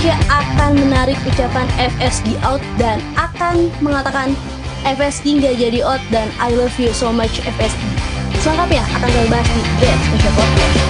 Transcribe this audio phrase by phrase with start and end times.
[0.00, 4.32] Indonesia akan menarik ucapan FSG out dan akan mengatakan
[4.80, 7.84] FSG nggak jadi out dan I love you so much FSG.
[8.40, 10.89] Selengkapnya akan kita bahas di Dance Indonesia Podcast.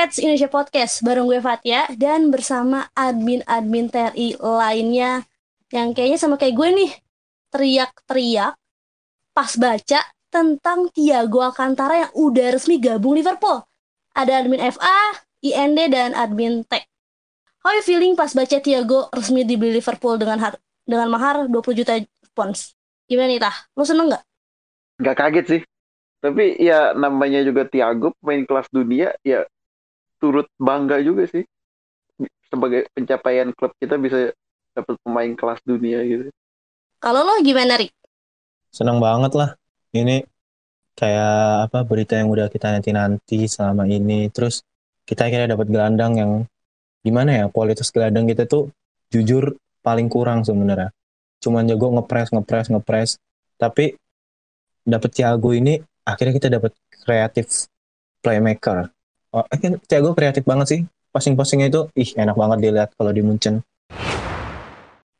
[0.00, 5.28] Reds Indonesia Podcast bareng gue Fatia dan bersama admin-admin TRI lainnya
[5.68, 6.90] yang kayaknya sama kayak gue nih
[7.52, 8.56] teriak-teriak
[9.36, 10.00] pas baca
[10.32, 13.60] tentang Thiago Alcantara yang udah resmi gabung Liverpool.
[14.16, 16.88] Ada admin FA, IND dan admin Tech.
[17.60, 20.56] How you feeling pas baca Thiago resmi dibeli Liverpool dengan har
[20.88, 22.00] dengan mahar 20 juta
[22.32, 22.72] pounds?
[23.04, 23.68] Gimana nih Tah?
[23.76, 24.24] Lo seneng nggak?
[25.04, 25.60] Gak kaget sih.
[26.24, 29.44] Tapi ya namanya juga Thiago pemain kelas dunia ya
[30.20, 31.42] turut bangga juga sih
[32.50, 34.34] sebagai pencapaian klub kita bisa
[34.74, 36.28] dapat pemain kelas dunia gitu.
[37.00, 37.94] Kalau lo gimana Rik?
[38.70, 39.56] Senang banget lah.
[39.90, 40.22] Ini
[40.94, 44.28] kayak apa berita yang udah kita nanti-nanti selama ini.
[44.28, 44.60] Terus
[45.08, 46.32] kita akhirnya dapat gelandang yang
[47.00, 48.68] gimana ya kualitas gelandang kita tuh
[49.08, 50.92] jujur paling kurang sebenarnya.
[51.40, 53.10] Cuman jago ngepres ngepres ngepres.
[53.56, 53.96] Tapi
[54.84, 57.70] dapat Thiago ini akhirnya kita dapat kreatif
[58.20, 58.92] playmaker
[59.30, 59.46] Oh,
[59.86, 60.80] Thiago kreatif banget sih.
[61.10, 63.62] Passing-passingnya itu, ih enak banget dilihat kalau di Munchen.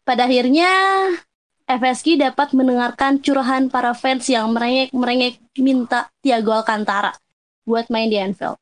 [0.02, 0.70] Pada akhirnya,
[1.66, 7.14] FSG dapat mendengarkan curahan para fans yang merengek-merengek minta Thiago Alcantara
[7.62, 8.58] buat main di Anfield.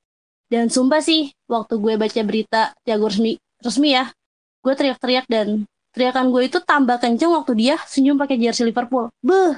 [0.48, 4.12] Dan sumpah sih, waktu gue baca berita Thiago resmi, resmi ya,
[4.60, 5.64] gue teriak-teriak dan
[5.97, 9.08] teriakan gue itu tambah kenceng waktu dia senyum pakai jersey Liverpool.
[9.25, 9.56] Beuh.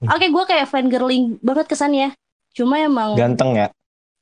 [0.00, 0.08] Hmm.
[0.12, 2.16] Oke, gue kayak fan girling banget kesannya.
[2.56, 3.68] Cuma emang ganteng ya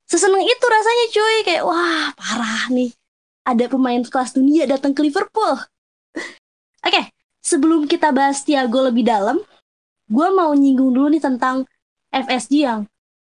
[0.08, 1.36] seseneng itu rasanya cuy.
[1.44, 2.90] Kayak wah parah nih.
[3.44, 5.54] Ada pemain kelas dunia datang ke Liverpool.
[6.86, 7.04] Oke okay,
[7.44, 9.40] sebelum kita bahas Thiago lebih dalam
[10.04, 11.64] gue mau nyinggung dulu nih tentang
[12.12, 12.80] FSG yang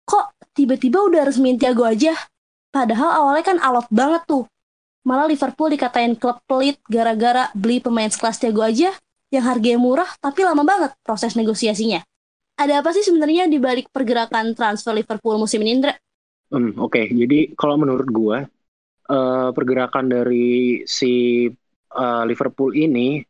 [0.06, 2.14] kok tiba-tiba udah resmiin Thiago aja.
[2.74, 4.46] Padahal awalnya kan alot banget tuh.
[5.04, 8.96] Malah Liverpool dikatain klub pelit gara-gara beli pemain sekelas Thiago aja
[9.34, 12.02] yang harganya murah tapi lama banget proses negosiasinya.
[12.54, 15.94] Ada apa sih sebenarnya di balik pergerakan transfer Liverpool musim ini Indra?
[16.54, 17.06] Hmm, Oke, okay.
[17.10, 18.38] jadi kalau menurut gue
[19.10, 21.50] uh, pergerakan dari si
[21.98, 23.26] uh, Liverpool ini,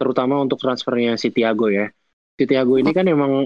[0.00, 1.92] terutama untuk transfernya si Thiago ya,
[2.40, 3.44] si Thiago ini kan emang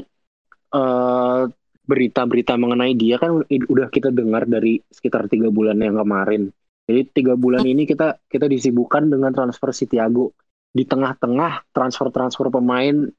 [0.71, 1.43] uh,
[1.85, 6.55] berita-berita mengenai dia kan udah kita dengar dari sekitar tiga bulan yang kemarin.
[6.87, 10.39] Jadi tiga bulan ini kita kita disibukkan dengan transfer si Thiago
[10.71, 13.11] di tengah-tengah transfer-transfer pemain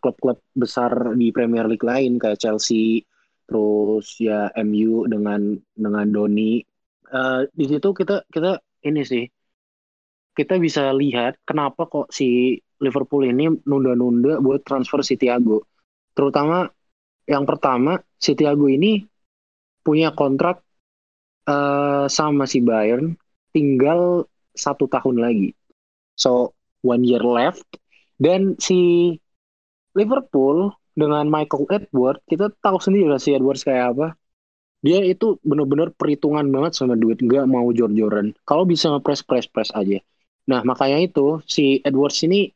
[0.00, 3.06] klub-klub uh, besar di Premier League lain kayak Chelsea,
[3.50, 6.62] terus ya MU dengan dengan Doni.
[7.10, 9.26] Uh, di situ kita kita ini sih
[10.30, 15.66] kita bisa lihat kenapa kok si Liverpool ini nunda-nunda buat transfer si Thiago
[16.14, 16.70] terutama
[17.26, 19.02] yang pertama si Thiago ini
[19.82, 20.62] punya kontrak
[21.50, 23.18] uh, sama si Bayern
[23.50, 25.50] tinggal satu tahun lagi.
[26.14, 27.66] So one year left.
[28.20, 29.16] Dan si
[29.96, 34.06] Liverpool dengan Michael Edward kita tahu sendiri lah si Edwards kayak apa.
[34.80, 38.32] Dia itu benar-benar perhitungan banget sama duit nggak mau jor-joran.
[38.48, 40.00] Kalau bisa ngepres press press aja.
[40.48, 42.48] Nah makanya itu si Edwards ini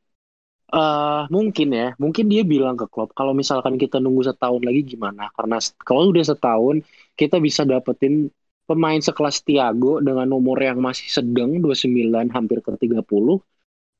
[0.72, 5.28] uh, mungkin ya mungkin dia bilang ke klub kalau misalkan kita nunggu setahun lagi gimana?
[5.36, 6.80] Karena kalau udah setahun
[7.20, 8.32] kita bisa dapetin
[8.68, 13.04] pemain sekelas Thiago dengan nomor yang masih sedang 29 hampir ke 30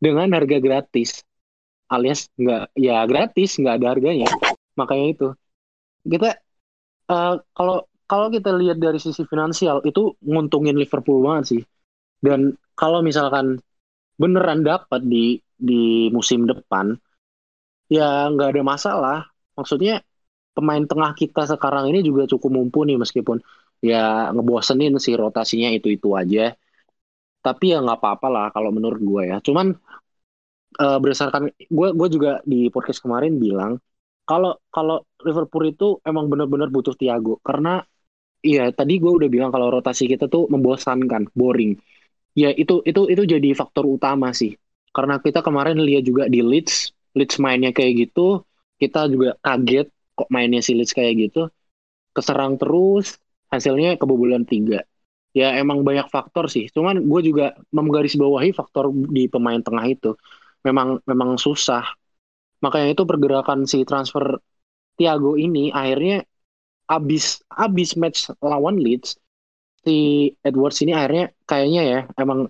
[0.00, 1.24] dengan harga gratis
[1.90, 4.28] alias nggak ya gratis nggak ada harganya.
[4.78, 5.28] Makanya itu.
[6.04, 6.36] Kita
[7.10, 11.62] uh, kalau kalau kita lihat dari sisi finansial itu nguntungin Liverpool banget sih.
[12.20, 13.60] Dan kalau misalkan
[14.20, 16.94] beneran dapat di di musim depan
[17.88, 19.18] ya nggak ada masalah.
[19.54, 20.02] Maksudnya
[20.54, 23.42] pemain tengah kita sekarang ini juga cukup mumpuni meskipun
[23.82, 26.54] ya ngebosenin sih rotasinya itu itu aja.
[27.44, 29.36] Tapi ya nggak apa-apa lah kalau menurut gue ya.
[29.44, 29.76] Cuman
[30.82, 33.78] uh, berdasarkan gue gue juga di podcast kemarin bilang
[34.28, 37.38] kalau kalau Liverpool itu emang benar-benar butuh Thiago.
[37.44, 37.80] Karena
[38.44, 41.76] iya tadi gue udah bilang kalau rotasi kita tuh membosankan boring.
[42.34, 44.56] Ya itu itu itu jadi faktor utama sih.
[44.94, 48.42] Karena kita kemarin lihat juga di Leeds Leeds mainnya kayak gitu
[48.80, 49.86] kita juga kaget
[50.18, 51.40] kok mainnya si Leeds kayak gitu.
[52.16, 53.18] Keserang terus
[53.52, 54.82] hasilnya kebobolan tiga.
[55.34, 56.70] Ya emang banyak faktor sih.
[56.70, 60.14] Cuman gue juga menggarisbawahi faktor di pemain tengah itu.
[60.64, 61.84] Memang memang susah.
[62.64, 64.40] Makanya itu pergerakan si transfer
[64.96, 66.24] Thiago ini akhirnya
[66.88, 69.16] abis abis match lawan Leeds
[69.84, 72.48] si Edwards ini akhirnya kayaknya ya emang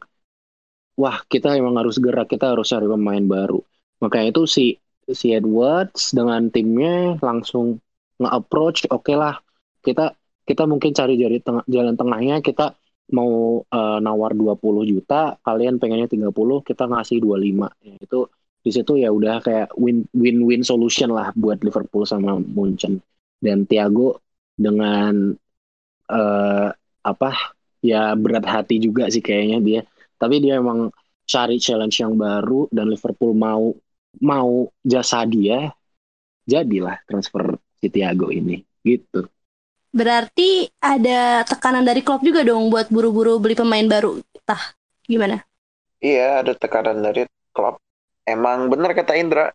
[0.98, 3.58] wah kita emang harus gerak kita harus cari pemain baru
[4.02, 4.64] makanya itu si
[5.10, 7.78] si Edwards dengan timnya langsung
[8.22, 9.34] nge-approach oke okay lah
[9.82, 10.14] kita
[10.44, 12.74] kita mungkin cari jari tengah, jalan tengahnya kita
[13.12, 14.56] mau uh, nawar 20
[14.88, 16.32] juta kalian pengennya 30
[16.64, 18.20] kita ngasih 25 ya, itu
[18.64, 23.04] di situ ya udah kayak win win win solution lah buat Liverpool sama Munchen.
[23.36, 24.24] Dan Thiago
[24.56, 25.36] dengan
[26.08, 26.68] uh,
[27.04, 27.30] apa
[27.84, 29.80] ya berat hati juga sih kayaknya dia.
[30.16, 30.88] Tapi dia emang
[31.28, 33.76] cari challenge yang baru dan Liverpool mau
[34.24, 35.68] mau jasa dia
[36.48, 38.64] jadilah transfer si Thiago ini.
[38.80, 39.28] Gitu
[39.94, 44.74] berarti ada tekanan dari klub juga dong buat buru-buru beli pemain baru tah
[45.06, 45.46] gimana
[46.02, 47.24] iya ada tekanan dari
[47.54, 47.78] klub
[48.26, 49.54] emang benar kata Indra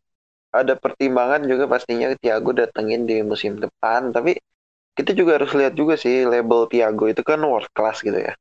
[0.49, 4.39] ada pertimbangan juga pastinya Thiago datengin di musim depan tapi
[4.99, 8.35] kita juga harus lihat juga sih label Thiago itu kan world class gitu ya.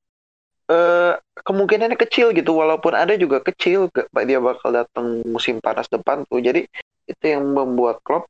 [0.66, 1.14] Eh
[1.46, 3.86] kemungkinannya kecil gitu walaupun ada juga kecil
[4.26, 6.42] dia bakal datang musim panas depan tuh.
[6.42, 6.66] Jadi
[7.06, 8.26] itu yang membuat klub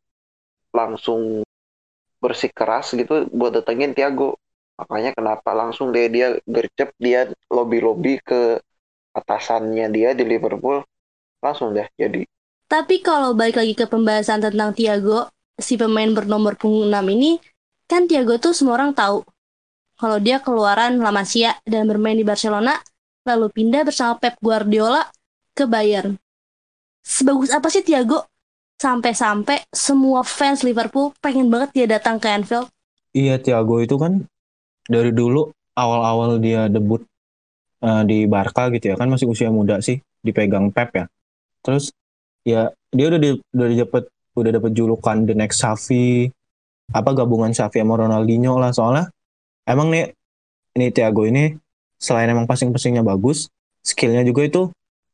[0.76, 1.40] langsung
[2.18, 4.38] bersikeras gitu buat datengin Thiago.
[4.78, 8.62] Makanya kenapa langsung dia dia gercep dia lobby-lobby ke
[9.14, 10.86] atasannya dia di Liverpool
[11.42, 12.22] langsung deh jadi.
[12.68, 17.40] Tapi kalau balik lagi ke pembahasan tentang Thiago, si pemain bernomor punggung 6 ini
[17.88, 19.24] Kan Thiago tuh semua orang tahu
[19.96, 22.76] kalau dia keluaran La Masia dan bermain di Barcelona,
[23.26, 25.08] lalu pindah bersama Pep Guardiola
[25.56, 26.14] ke Bayern.
[27.02, 28.27] Sebagus apa sih Thiago?
[28.78, 32.70] Sampai-sampai semua fans Liverpool pengen banget dia datang ke Anfield.
[33.10, 34.22] Iya, Thiago itu kan
[34.86, 37.02] dari dulu awal-awal dia debut
[37.82, 41.04] uh, di Barca gitu ya, kan masih usia muda sih, dipegang Pep ya.
[41.66, 41.90] Terus
[42.46, 44.04] ya dia udah di, udah dapat
[44.38, 46.30] udah dapat julukan the next Xavi,
[46.92, 49.12] apa gabungan Xavi sama Ronaldinho lah soalnya
[49.68, 50.16] emang nih
[50.78, 51.52] ini Thiago ini
[52.00, 53.52] selain emang passing-passingnya bagus
[53.84, 54.62] skillnya juga itu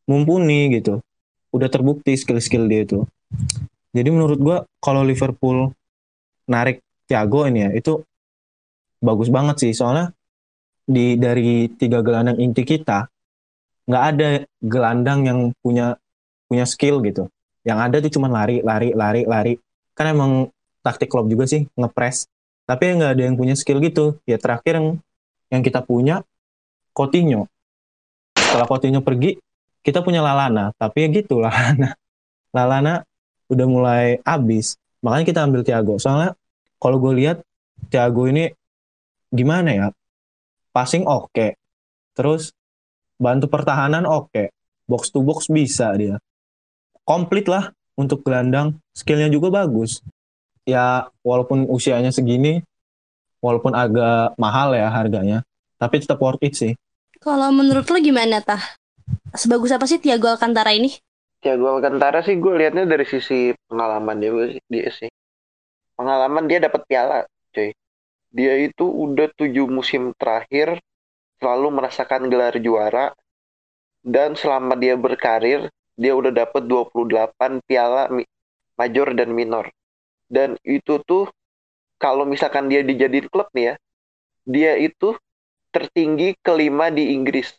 [0.07, 1.03] mumpuni gitu
[1.51, 3.03] udah terbukti skill-skill dia itu
[3.95, 5.71] jadi menurut gua kalau Liverpool
[6.51, 8.03] narik Thiago ini ya itu
[8.99, 9.73] bagus banget sih.
[9.77, 10.11] Soalnya
[10.85, 13.09] di dari tiga gelandang inti kita
[13.85, 14.29] nggak ada
[14.65, 15.95] gelandang yang punya
[16.51, 17.31] punya skill gitu.
[17.63, 19.55] Yang ada tuh cuma lari lari lari lari.
[19.95, 20.51] Kan emang
[20.83, 22.29] taktik klub juga sih ngepres
[22.65, 24.19] tapi nggak ada yang punya skill gitu.
[24.27, 24.89] Ya terakhir yang
[25.53, 26.25] yang kita punya
[26.97, 27.47] Coutinho.
[28.35, 29.37] Setelah Coutinho pergi
[29.85, 30.73] kita punya Lalana.
[30.75, 31.95] Tapi ya gitu Lalana.
[32.51, 32.95] Lalana
[33.51, 36.33] udah mulai habis makanya kita ambil Thiago soalnya
[36.81, 37.45] kalau gue lihat
[37.93, 38.49] Thiago ini
[39.33, 39.87] gimana ya
[40.73, 41.51] passing oke okay.
[42.17, 42.55] terus
[43.21, 44.47] bantu pertahanan oke okay.
[44.89, 46.17] box to box bisa dia
[47.05, 50.03] komplit lah untuk gelandang skillnya juga bagus
[50.65, 52.65] ya walaupun usianya segini,
[53.45, 55.45] walaupun agak mahal ya harganya,
[55.77, 56.73] tapi tetap worth it sih.
[57.21, 58.61] Kalau menurut lo gimana tah?
[59.37, 60.93] Sebagus apa sih Tiago Alcantara ini?
[61.45, 64.33] Tiago Alcantara sih gue liatnya dari sisi pengalaman dia,
[64.65, 65.13] dia sih.
[65.93, 67.77] Pengalaman dia dapat piala, cuy.
[68.33, 70.81] Dia itu udah tujuh musim terakhir
[71.45, 73.13] selalu merasakan gelar juara
[74.01, 78.09] dan selama dia berkarir dia udah dapat 28 piala
[78.81, 79.69] major dan minor
[80.33, 81.31] dan itu tuh
[82.01, 83.75] kalau misalkan dia dijadiin klub nih ya
[84.45, 85.15] dia itu
[85.71, 87.55] tertinggi kelima di Inggris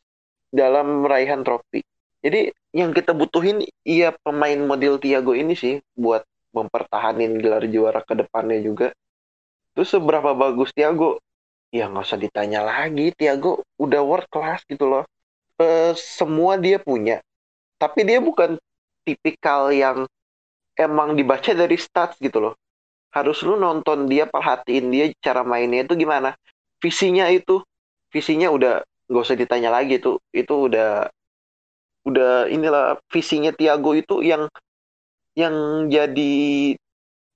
[0.51, 1.81] dalam meraih trofi
[2.25, 8.19] jadi yang kita butuhin iya pemain model Thiago ini sih buat mempertahanin gelar juara ke
[8.19, 8.91] depannya juga.
[9.71, 11.23] Terus seberapa bagus Thiago?
[11.71, 13.15] Ya nggak usah ditanya lagi.
[13.15, 15.03] Thiago udah world class gitu loh.
[15.55, 17.23] E, semua dia punya.
[17.79, 18.59] Tapi dia bukan
[19.07, 20.03] tipikal yang
[20.75, 22.53] emang dibaca dari stats gitu loh.
[23.15, 26.35] Harus lu nonton dia perhatiin dia cara mainnya itu gimana.
[26.83, 27.63] Visinya itu
[28.11, 31.07] visinya udah nggak usah ditanya lagi itu itu udah
[32.05, 34.45] udah inilah visinya Tiago itu yang
[35.35, 36.33] yang jadi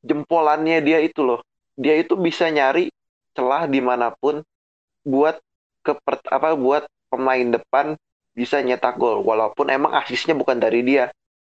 [0.05, 1.41] jempolannya dia itu loh.
[1.75, 2.93] Dia itu bisa nyari
[3.33, 4.45] celah di mana pun
[5.03, 5.41] buat
[5.81, 5.97] ke
[6.29, 7.97] apa buat pemain depan
[8.37, 9.25] bisa nyetak gol.
[9.25, 11.09] Walaupun emang asisnya bukan dari dia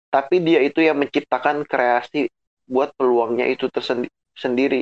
[0.09, 2.33] tapi dia itu yang menciptakan kreasi
[2.65, 4.81] buat peluangnya itu tersendiri sendiri.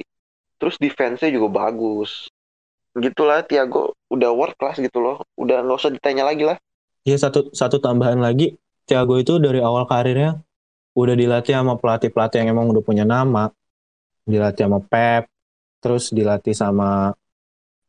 [0.62, 2.32] Terus defense-nya juga bagus.
[2.96, 5.26] Gitulah Tiago udah world class gitu loh.
[5.36, 6.58] Udah nggak usah ditanya lagi lah
[7.08, 10.44] Iya satu satu tambahan lagi Tiago itu dari awal karirnya
[10.92, 13.48] udah dilatih sama pelatih pelatih yang emang udah punya nama
[14.28, 15.32] dilatih sama Pep
[15.80, 17.16] terus dilatih sama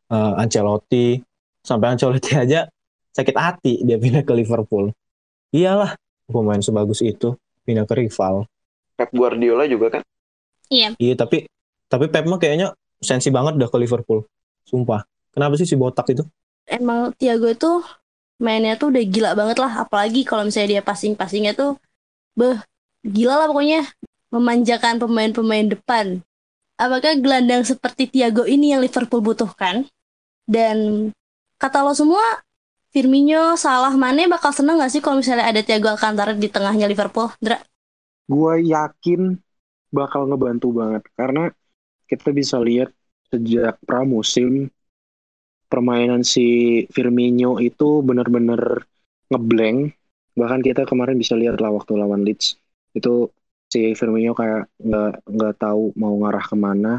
[0.06, 1.18] uh, Ancelotti
[1.66, 2.70] sampai Ancelotti aja
[3.10, 4.94] sakit hati dia pindah ke Liverpool.
[5.50, 5.98] Iyalah,
[6.30, 7.34] pemain sebagus itu
[7.66, 8.46] pindah ke rival.
[8.94, 10.02] Pep Guardiola juga kan
[10.68, 10.94] Iya.
[11.00, 11.48] Iya, tapi
[11.88, 14.28] tapi Pep mah kayaknya sensi banget dah ke Liverpool.
[14.68, 15.02] Sumpah.
[15.32, 16.24] Kenapa sih si botak itu?
[16.68, 17.80] Emang Thiago itu
[18.38, 19.72] mainnya tuh udah gila banget lah.
[19.84, 21.78] Apalagi kalau misalnya dia passing-passingnya tuh,
[22.38, 22.58] beh,
[23.06, 23.86] gila lah pokoknya.
[24.34, 26.20] Memanjakan pemain-pemain depan.
[26.78, 29.88] Apakah gelandang seperti Thiago ini yang Liverpool butuhkan?
[30.46, 31.10] Dan
[31.58, 32.22] kata lo semua,
[32.92, 37.32] Firmino, Salah, Mane bakal seneng gak sih kalau misalnya ada Thiago Alcantara di tengahnya Liverpool?
[37.40, 37.58] Dra?
[38.28, 39.20] gue yakin
[39.88, 41.42] bakal ngebantu banget karena
[42.10, 42.92] kita bisa lihat
[43.32, 44.68] sejak pramusim
[45.72, 46.42] permainan si
[46.94, 48.62] Firmino itu benar-benar
[49.30, 49.78] ngeblank
[50.38, 52.46] bahkan kita kemarin bisa lihat lah waktu lawan Leeds.
[52.96, 53.32] Itu
[53.72, 56.92] si Firmino kayak nggak nggak tahu mau ngarah ke mana.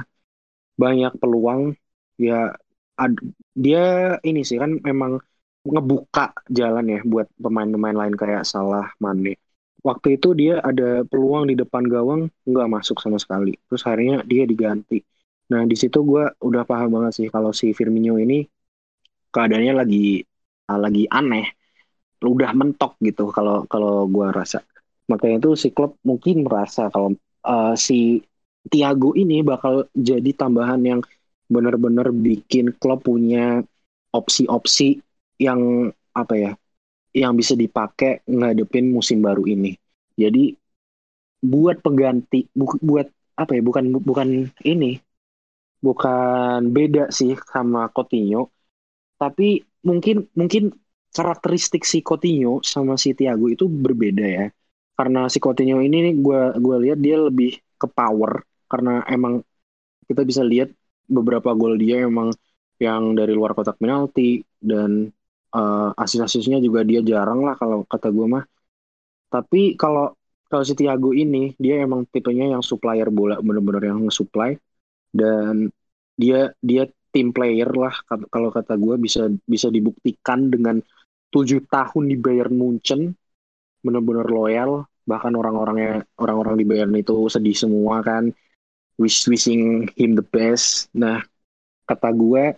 [0.82, 1.76] Banyak peluang.
[2.20, 2.52] Ya
[3.00, 3.24] ad-
[3.56, 5.20] dia ini sih kan memang
[5.64, 9.36] ngebuka jalan ya buat pemain-pemain lain kayak Salah Mane.
[9.88, 13.56] Waktu itu dia ada peluang di depan gawang nggak masuk sama sekali.
[13.72, 15.00] Terus akhirnya dia diganti.
[15.52, 18.44] Nah di situ gue udah paham banget sih kalau si Firmino ini
[19.34, 20.24] keadaannya lagi
[20.70, 21.46] lagi aneh
[22.20, 24.60] udah mentok gitu kalau kalau gue rasa
[25.10, 27.16] makanya itu si klub mungkin merasa kalau
[27.48, 28.22] uh, si
[28.68, 31.02] Thiago ini bakal jadi tambahan yang
[31.50, 33.64] benar-benar bikin klub punya
[34.14, 35.02] opsi-opsi
[35.42, 36.52] yang apa ya
[37.16, 39.74] yang bisa dipakai ngadepin musim baru ini.
[40.14, 40.54] Jadi
[41.42, 43.08] buat pengganti bu, buat
[43.40, 45.00] apa ya bukan bukan ini
[45.80, 48.52] bukan beda sih sama Coutinho
[49.20, 50.64] tapi mungkin mungkin
[51.12, 54.46] karakteristik si Coutinho sama si Thiago itu berbeda ya.
[54.98, 58.44] Karena si Coutinho ini nih gue gue lihat dia lebih ke power.
[58.72, 59.44] Karena emang
[60.08, 60.70] kita bisa lihat
[61.10, 62.30] beberapa gol dia emang
[62.80, 65.12] yang dari luar kotak penalti dan
[65.52, 68.46] uh, asis-asisnya juga dia jarang lah kalau kata gue mah.
[69.30, 70.16] Tapi kalau
[70.50, 74.58] kalau si Thiago ini dia emang tipenya yang supplier bola bener-bener yang nge-supply.
[75.10, 75.70] Dan
[76.20, 77.94] dia dia tim player lah.
[78.08, 80.82] Kalau kata gue bisa bisa dibuktikan dengan
[81.30, 83.14] tujuh tahun di Bayern Munchen
[83.86, 84.86] bener-bener loyal.
[85.10, 88.30] Bahkan orang-orangnya orang-orang di Bayern itu sedih semua kan.
[89.00, 90.92] Wish wishing him the best.
[90.94, 91.24] Nah
[91.90, 92.54] kata gue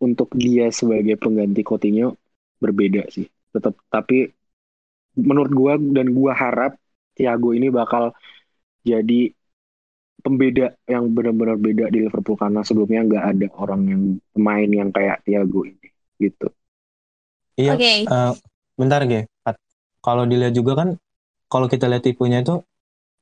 [0.00, 2.14] untuk dia sebagai pengganti Coutinho
[2.60, 3.26] berbeda sih.
[3.52, 4.28] Tetap tapi
[5.16, 6.76] menurut gua dan gua harap
[7.16, 8.12] Thiago ini bakal
[8.84, 9.32] jadi
[10.26, 14.02] pembeda yang benar-benar beda di Liverpool karena sebelumnya nggak ada orang yang
[14.34, 16.50] pemain yang kayak Thiago ini gitu.
[17.54, 17.78] Iya.
[17.78, 17.92] Oke.
[18.10, 18.32] eh,
[18.74, 19.30] bentar Ge.
[20.02, 20.88] Kalau dilihat juga kan
[21.46, 22.58] kalau kita lihat tipenya itu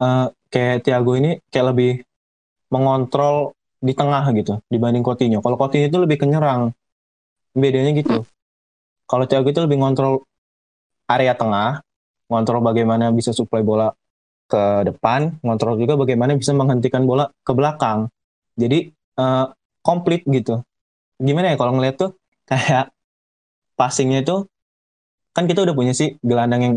[0.00, 1.92] eh, kayak Thiago ini kayak lebih
[2.73, 3.52] mengontrol
[3.84, 5.44] di tengah gitu dibanding Coutinho.
[5.44, 6.73] Kalau Coutinho itu lebih ke nyerang.
[7.52, 8.25] Bedanya gitu.
[9.04, 10.25] Kalau Thiago itu lebih ngontrol
[11.04, 11.84] area tengah,
[12.32, 13.92] ngontrol bagaimana bisa supply bola
[14.44, 18.12] ke depan, ngontrol juga bagaimana bisa menghentikan bola ke belakang.
[18.54, 19.46] Jadi eh,
[19.84, 20.62] komplit gitu.
[21.20, 22.16] Gimana ya kalau ngeliat tuh
[22.50, 22.92] kayak
[23.74, 24.46] passingnya itu
[25.34, 26.74] kan kita udah punya sih gelandang yang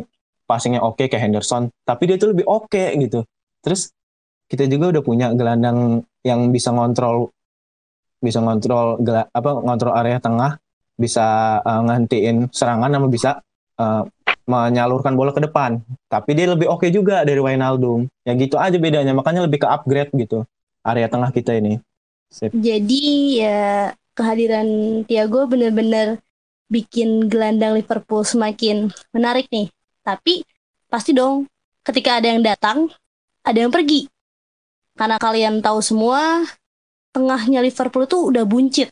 [0.49, 3.21] passingnya oke kayak Henderson, tapi dia tuh lebih oke gitu.
[3.61, 3.91] Terus
[4.47, 7.29] kita juga udah punya gelandang yang bisa ngontrol
[8.17, 8.97] bisa ngontrol
[9.29, 10.57] apa ngontrol area tengah,
[10.97, 13.31] bisa uh, ngantiin serangan sama bisa
[13.77, 14.01] uh,
[14.47, 15.83] menyalurkan bola ke depan.
[16.07, 18.07] Tapi dia lebih oke juga dari Wijnaldum.
[18.23, 20.47] Ya gitu aja bedanya, makanya lebih ke upgrade gitu
[20.87, 21.83] area tengah kita ini.
[22.31, 22.55] Sip.
[22.55, 24.67] Jadi ya kehadiran
[25.03, 26.23] Thiago benar-benar
[26.71, 29.67] bikin gelandang Liverpool semakin menarik nih.
[30.03, 30.43] Tapi
[30.87, 31.47] pasti dong
[31.83, 32.87] ketika ada yang datang,
[33.43, 34.07] ada yang pergi.
[34.97, 36.41] Karena kalian tahu semua,
[37.13, 38.89] tengahnya Liverpool tuh udah buncit.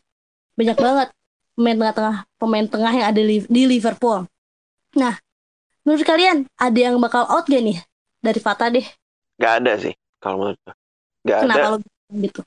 [0.55, 1.07] Banyak banget
[1.55, 4.27] pemain tengah-tengah, pemain tengah yang ada di Liverpool.
[4.95, 5.19] Nah,
[5.85, 7.77] menurut kalian ada yang bakal out gak nih
[8.19, 8.83] dari Fata deh?
[9.37, 10.75] Gak ada sih kalau menurut gue.
[11.29, 11.45] Gak ada.
[11.45, 12.41] Kenapa lo bilang gitu?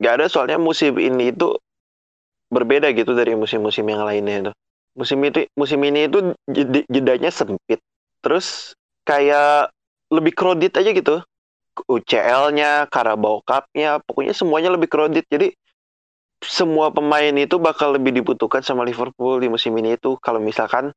[0.00, 1.56] Gak ada soalnya musim ini itu
[2.50, 4.52] berbeda gitu dari musim-musim yang lainnya itu.
[4.98, 7.80] Musim itu musim ini itu jed- jedanya sempit.
[8.20, 8.74] Terus
[9.06, 9.70] kayak
[10.10, 11.16] lebih kredit aja gitu.
[11.86, 15.24] UCL-nya, Carabao Cup-nya, pokoknya semuanya lebih kredit.
[15.30, 15.54] Jadi
[16.42, 20.90] semua pemain itu bakal lebih dibutuhkan sama Liverpool di musim ini itu kalau misalkan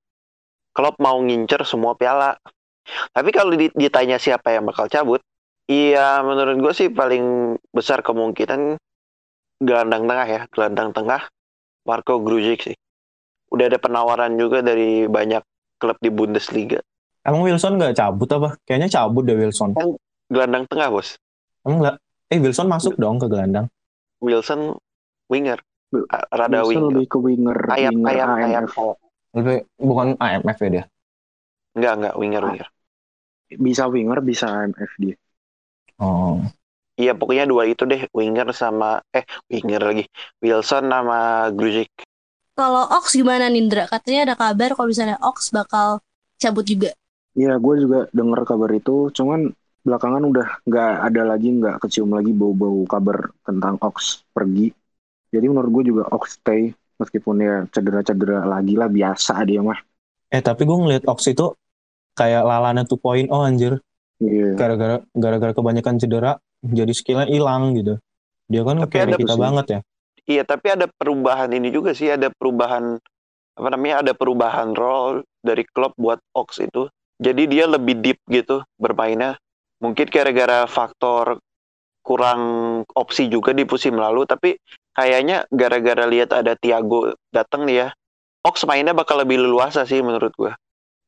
[0.74, 2.36] Klopp mau ngincer semua piala.
[3.14, 5.22] Tapi kalau di- ditanya siapa yang bakal cabut,
[5.66, 7.24] iya menurut gue sih paling
[7.70, 8.76] besar kemungkinan
[9.58, 11.22] gelandang tengah ya, gelandang tengah
[11.84, 12.76] Marco Grujic sih.
[13.48, 15.46] Udah ada penawaran juga dari banyak
[15.78, 16.82] klub di Bundesliga.
[17.22, 18.50] Emang Wilson nggak cabut apa?
[18.66, 19.78] Kayaknya cabut deh Wilson.
[20.28, 21.16] Gelandang tengah bos,
[21.62, 21.96] Emang nggak?
[22.28, 23.70] Eh Wilson masuk dong ke gelandang.
[24.20, 24.76] Wilson
[25.30, 25.62] winger.
[26.34, 26.90] Rada Biasa winger.
[26.90, 28.66] lebih ke winger, Ayam, winger ayam, ayam.
[28.66, 28.76] AMF.
[29.34, 30.84] Lebih bukan AMF ya dia.
[31.74, 32.68] Enggak, enggak winger, winger.
[33.54, 35.16] Bisa winger, bisa AMF dia.
[35.98, 36.38] Oh.
[36.94, 40.06] Iya, pokoknya dua itu deh, winger sama eh winger lagi.
[40.46, 41.90] Wilson sama Grujic.
[42.54, 43.90] Kalau Ox gimana Nindra?
[43.90, 46.06] Katanya ada kabar kalau misalnya Ox bakal
[46.38, 46.94] cabut juga.
[47.34, 49.10] Iya, gue juga denger kabar itu.
[49.10, 49.50] Cuman
[49.82, 54.70] belakangan udah nggak ada lagi, nggak kecium lagi bau-bau kabar tentang Ox pergi.
[55.34, 56.70] Jadi menurut gue juga Ox stay.
[57.02, 59.80] Meskipun ya cedera-cedera lagi lah, biasa dia mah.
[60.34, 61.54] Eh tapi gue ngeliat Ox itu
[62.18, 63.82] kayak Lalana 2.0 anjir.
[64.22, 64.56] Iya.
[64.56, 66.32] Gara-gara gara-gara kebanyakan cedera
[66.64, 68.00] jadi skillnya hilang gitu.
[68.48, 69.42] Dia kan Tapi ada kita sih.
[69.42, 69.80] banget ya.
[70.24, 72.96] Iya, tapi ada perubahan ini juga sih, ada perubahan
[73.60, 74.08] apa namanya?
[74.08, 76.88] Ada perubahan role dari klub buat Ox itu.
[77.20, 79.36] Jadi dia lebih deep gitu bermainnya.
[79.84, 81.44] Mungkin gara-gara faktor
[82.04, 82.42] kurang
[82.96, 84.56] opsi juga di musim lalu, tapi
[84.94, 87.88] kayaknya gara-gara lihat ada Thiago datang nih ya.
[88.44, 90.54] Ox mainnya bakal lebih leluasa sih menurut gua.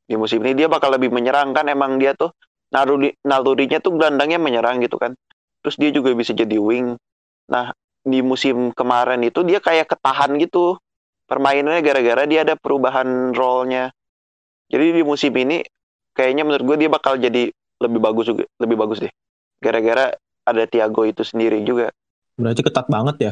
[0.06, 2.34] Di musim ini dia bakal lebih menyerang kan emang dia tuh
[2.74, 5.14] naluri nalurinya tuh gelandangnya menyerang gitu kan.
[5.62, 6.96] Terus dia juga bisa jadi wing.
[7.50, 7.74] Nah,
[8.06, 10.78] di musim kemarin itu dia kayak ketahan gitu
[11.26, 13.90] permainannya gara-gara dia ada perubahan role-nya.
[14.70, 15.62] Jadi di musim ini
[16.14, 17.50] kayaknya menurut gue dia bakal jadi
[17.82, 19.14] lebih bagus juga, lebih bagus deh.
[19.60, 20.14] Gara-gara
[20.46, 21.90] ada Thiago itu sendiri juga.
[22.38, 23.32] Berarti ketat banget ya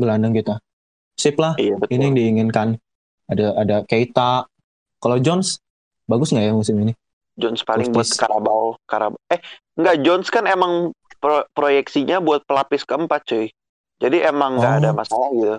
[0.00, 0.56] gelandang kita.
[1.14, 1.92] Sip lah, Iya betul.
[1.92, 2.68] ini yang diinginkan.
[3.28, 4.48] Ada ada Keita.
[4.98, 5.60] Kalau Jones
[6.04, 6.92] bagus nggak ya musim ini?
[7.36, 8.20] Jones paling buat Justice.
[8.20, 9.20] Karabau, Karabau.
[9.28, 9.40] Eh,
[9.76, 10.90] enggak Jones kan emang
[11.20, 13.48] pro- proyeksinya buat pelapis keempat, cuy.
[14.00, 14.78] Jadi emang nggak Oh.
[14.80, 15.56] ada masalah gitu.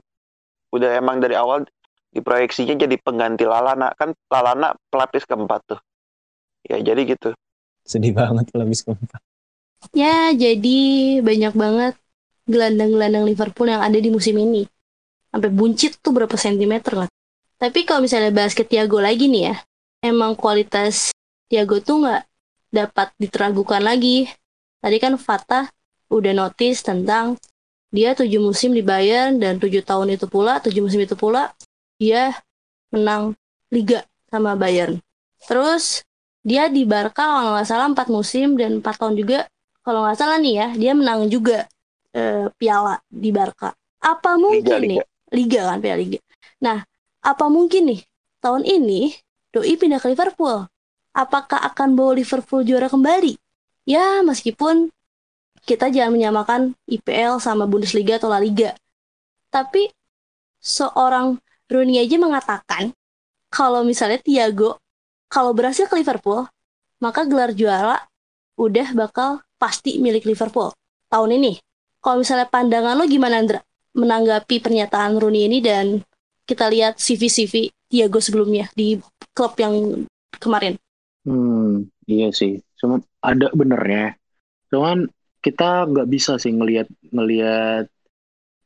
[0.72, 1.64] Udah emang dari awal
[2.12, 5.80] diproyeksinya jadi pengganti Lalana kan Lalana pelapis keempat tuh.
[6.66, 7.32] Ya jadi gitu.
[7.82, 9.22] Sedih banget pelapis keempat.
[9.92, 10.78] Ya, jadi
[11.26, 11.94] banyak banget
[12.52, 14.68] gelandang-gelandang Liverpool yang ada di musim ini.
[15.32, 17.10] Sampai buncit tuh berapa sentimeter lah.
[17.56, 19.56] Tapi kalau misalnya basket Thiago lagi nih ya,
[20.04, 21.16] emang kualitas
[21.48, 22.22] Thiago tuh nggak
[22.76, 24.28] dapat diteragukan lagi.
[24.84, 25.72] Tadi kan Fatah
[26.12, 27.40] udah notice tentang
[27.92, 31.56] dia tujuh musim di Bayern dan tujuh tahun itu pula, tujuh musim itu pula
[31.96, 32.36] dia
[32.92, 33.38] menang
[33.72, 35.00] Liga sama Bayern.
[35.48, 36.04] Terus
[36.42, 39.40] dia di Barca kalau nggak salah empat musim dan empat tahun juga
[39.86, 41.70] kalau nggak salah nih ya dia menang juga
[42.16, 43.72] eh, piala di Barca.
[44.02, 45.00] Apa mungkin Liga, nih
[45.32, 46.20] Liga kan piala Liga.
[46.64, 46.84] Nah,
[47.22, 48.02] apa mungkin nih
[48.42, 49.16] tahun ini
[49.52, 50.64] Doi pindah ke Liverpool?
[51.12, 53.36] Apakah akan bawa Liverpool juara kembali?
[53.84, 54.88] Ya, meskipun
[55.68, 58.72] kita jangan menyamakan IPL sama Bundesliga atau La Liga.
[59.52, 59.92] Tapi
[60.64, 61.36] seorang
[61.68, 62.96] Rooney aja mengatakan
[63.52, 64.80] kalau misalnya Thiago
[65.28, 66.48] kalau berhasil ke Liverpool,
[67.00, 68.04] maka gelar juara
[68.60, 70.72] udah bakal pasti milik Liverpool
[71.08, 71.60] tahun ini.
[72.02, 73.62] Kalau misalnya pandangan lo gimana Andra
[73.94, 76.02] menanggapi pernyataan Rooney ini dan
[76.50, 78.98] kita lihat CV-CV Thiago sebelumnya di
[79.38, 80.04] klub yang
[80.42, 80.76] kemarin.
[81.28, 82.58] Hmm, iya sih.
[82.82, 84.18] Cuman ada benernya.
[84.74, 85.06] Cuman
[85.44, 87.86] kita nggak bisa sih ngelihat ngelihat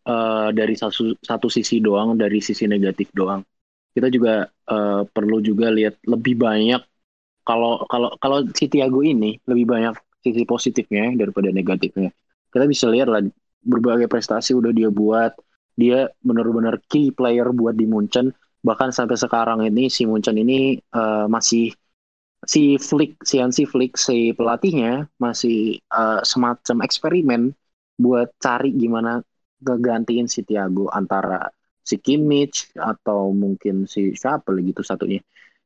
[0.08, 3.44] eh, dari satu satu sisi doang, dari sisi negatif doang.
[3.92, 6.82] Kita juga eh, perlu juga lihat lebih banyak
[7.46, 12.10] kalau kalau kalau si Thiago ini lebih banyak sisi positifnya daripada negatifnya.
[12.56, 13.20] Kita bisa lihat lah
[13.60, 15.36] berbagai prestasi udah dia buat.
[15.76, 18.32] Dia benar-benar key player buat di Munchen.
[18.64, 21.76] Bahkan sampai sekarang ini si Munchen ini eh, masih
[22.48, 27.42] si Flick, si Hansi Flick, si pelatihnya masih uh, semacam eksperimen
[27.98, 29.20] buat cari gimana
[29.60, 31.50] ngegantiin si Thiago antara
[31.82, 35.22] si Kimmich atau mungkin si siapa lagi itu satunya.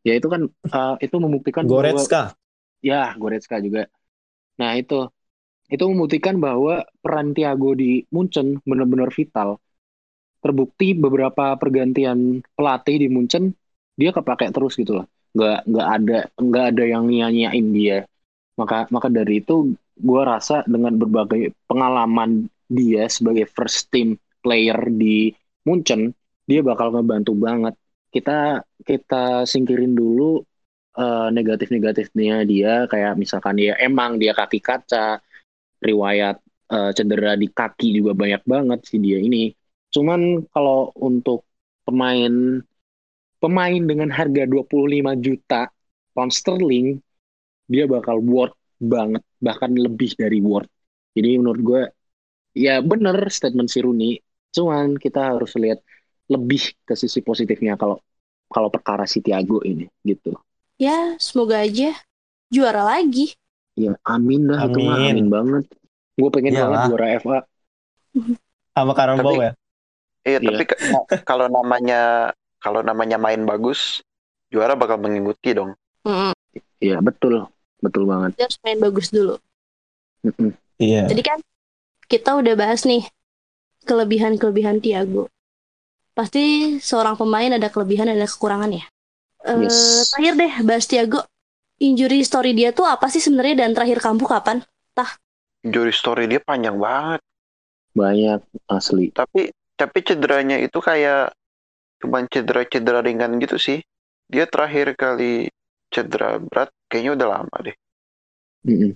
[0.07, 2.35] Ya itu kan uh, itu membuktikan bahwa Goretzka.
[2.79, 3.91] ya Goretzka juga.
[4.55, 5.11] Nah itu
[5.69, 9.61] itu membuktikan bahwa peran Thiago di Munchen benar-benar vital.
[10.41, 13.53] Terbukti beberapa pergantian pelatih di Munchen
[13.93, 15.05] dia kepake terus gitu loh.
[15.37, 17.97] Nggak nggak ada nggak ada yang nyanyain dia.
[18.57, 25.29] Maka maka dari itu gue rasa dengan berbagai pengalaman dia sebagai first team player di
[25.67, 26.17] Munchen
[26.49, 27.77] dia bakal ngebantu banget.
[28.09, 30.41] Kita kita singkirin dulu
[30.97, 32.89] uh, negatif-negatifnya dia.
[32.89, 35.21] Kayak misalkan dia emang dia kaki kaca
[35.79, 36.39] riwayat
[36.71, 39.51] uh, cedera di kaki juga banyak banget sih dia ini.
[39.89, 41.47] Cuman kalau untuk
[41.87, 42.61] pemain
[43.39, 45.71] pemain dengan harga 25 juta
[46.11, 46.99] pound sterling
[47.71, 50.69] dia bakal worth banget bahkan lebih dari worth.
[51.15, 51.81] Jadi menurut gue
[52.53, 54.19] ya bener statement si Rooney.
[54.49, 55.79] Cuman kita harus lihat
[56.29, 58.01] lebih ke sisi positifnya kalau
[58.49, 60.33] kalau perkara si Thiago ini gitu.
[60.81, 61.93] Ya, semoga aja
[62.49, 63.38] juara lagi.
[63.79, 65.13] Ya amin dah itu mah Amin.
[65.15, 65.63] amin banget
[66.13, 66.67] gue pengen Iyalah.
[66.67, 67.37] banget juara FA
[68.69, 69.51] Sama Karambau Tapi- ya.
[70.19, 70.49] Iya, Iya.
[70.51, 70.63] tapi
[71.29, 74.03] kalau namanya kalau namanya main bagus,
[74.47, 75.71] juara bakal mengikuti dong.
[76.77, 77.47] Iya betul,
[77.79, 78.35] betul banget.
[78.35, 79.39] Dia harus main bagus dulu.
[80.75, 81.07] Iya.
[81.07, 81.39] Jadi kan
[82.05, 83.07] kita udah bahas nih
[83.83, 85.31] kelebihan-kelebihan Thiago.
[86.11, 88.85] Pasti seorang pemain ada kelebihan ada kekurangan ya.
[89.45, 90.11] Eh, Yes.
[90.11, 91.19] Terakhir deh bahas Thiago.
[91.79, 94.59] Injury story dia tuh apa sih sebenarnya dan terakhir kambuh kapan?
[95.63, 97.23] Injury story dia panjang banget.
[97.95, 99.11] Banyak asli.
[99.15, 101.31] Tapi tapi cederanya itu kayak
[102.03, 103.79] cuman cedera-cedera ringan gitu sih.
[104.27, 105.47] Dia terakhir kali
[105.87, 107.75] cedera berat kayaknya udah lama deh.
[108.67, 108.91] Mm-mm.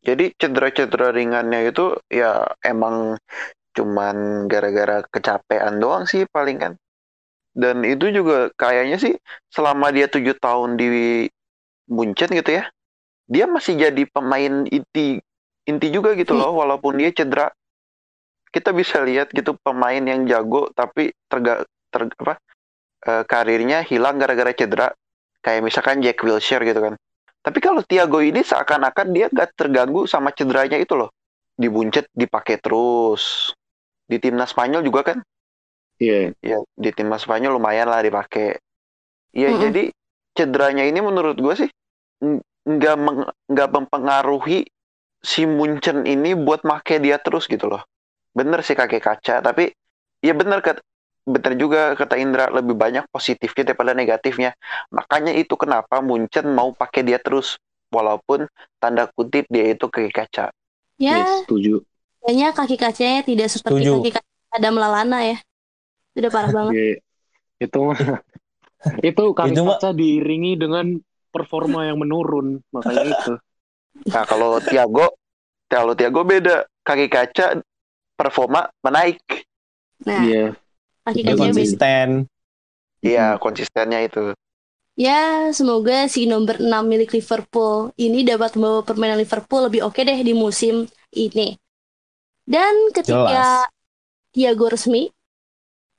[0.00, 3.20] Jadi cedera-cedera ringannya itu ya emang
[3.76, 6.72] cuman gara-gara kecapean doang sih paling kan.
[7.56, 9.14] Dan itu juga kayaknya sih
[9.52, 10.88] selama dia tujuh tahun di
[11.86, 12.68] Munchen gitu ya,
[13.30, 15.22] dia masih jadi pemain inti
[15.66, 17.50] inti juga gitu loh walaupun dia cedera.
[18.50, 22.34] Kita bisa lihat gitu pemain yang jago tapi terga ter, apa
[23.04, 24.88] eh, karirnya hilang gara-gara cedera.
[25.42, 26.94] Kayak misalkan Jack Wilshere gitu kan.
[27.46, 31.14] Tapi kalau Thiago ini seakan-akan dia gak terganggu sama cederanya itu loh.
[31.54, 33.54] Dibuncet, dipakai terus.
[34.10, 35.22] Di timnas Spanyol juga kan?
[36.02, 36.34] Iya.
[36.42, 38.58] Ya, di timnas Spanyol lumayan lah dipakai.
[39.30, 39.62] Iya, Mm-mm.
[39.62, 39.82] jadi
[40.36, 41.70] cederanya ini menurut gue sih
[42.66, 44.68] nggak meng- nggak mempengaruhi
[45.24, 47.82] si Munchen ini buat make dia terus gitu loh.
[48.36, 49.72] Bener sih kakek kaca, tapi
[50.20, 50.78] ya bener kat,
[51.24, 54.52] bener juga kata Indra lebih banyak positifnya daripada negatifnya.
[54.92, 57.56] Makanya itu kenapa Munchen mau pakai dia terus
[57.90, 58.44] walaupun
[58.78, 60.46] tanda kutip dia itu kakek kaca.
[61.00, 61.84] Ya, Yes, setuju.
[62.24, 63.92] kayaknya kaki kacanya tidak seperti Setuju.
[64.00, 65.36] kaki kaca Adam Lalana ya.
[66.12, 66.74] Itu Udah parah banget.
[66.76, 66.94] Iya.
[67.60, 67.98] Itu mah
[69.00, 70.96] itu kaki Itu mah- kaca diiringi dengan
[71.32, 73.32] performa yang menurun, makanya itu.
[74.12, 75.16] Nah, kalau Thiago,
[75.72, 76.68] kalau Thiago beda.
[76.84, 77.64] Kaki kaca
[78.12, 79.18] performa menaik.
[80.04, 80.44] Nah, Iya.
[81.02, 81.40] kaki beda.
[81.48, 82.08] konsisten.
[83.00, 84.36] Iya, konsistennya itu.
[84.96, 90.20] Ya, semoga si nomor 6 milik Liverpool ini dapat membawa permainan Liverpool lebih oke deh
[90.20, 91.56] di musim ini.
[92.44, 93.68] Dan ketika Jelas.
[94.32, 95.08] Thiago resmi,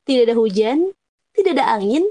[0.06, 0.94] tidak ada hujan,
[1.34, 2.06] tidak ada angin,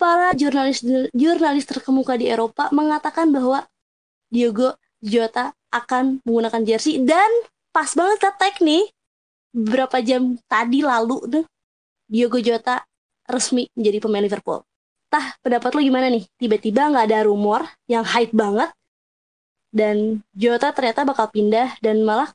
[0.00, 0.80] para jurnalis
[1.12, 3.68] jurnalis terkemuka di Eropa mengatakan bahwa
[4.32, 7.28] Diogo Jota akan menggunakan jersey dan
[7.68, 8.88] pas banget ketek nih
[9.52, 11.44] beberapa jam tadi lalu tuh
[12.08, 12.80] Diogo Jota
[13.28, 14.64] resmi menjadi pemain Liverpool.
[15.10, 16.26] Tah, pendapat lo gimana nih?
[16.38, 18.70] Tiba-tiba nggak ada rumor yang hype banget
[19.70, 22.30] dan Jota ternyata bakal pindah dan malah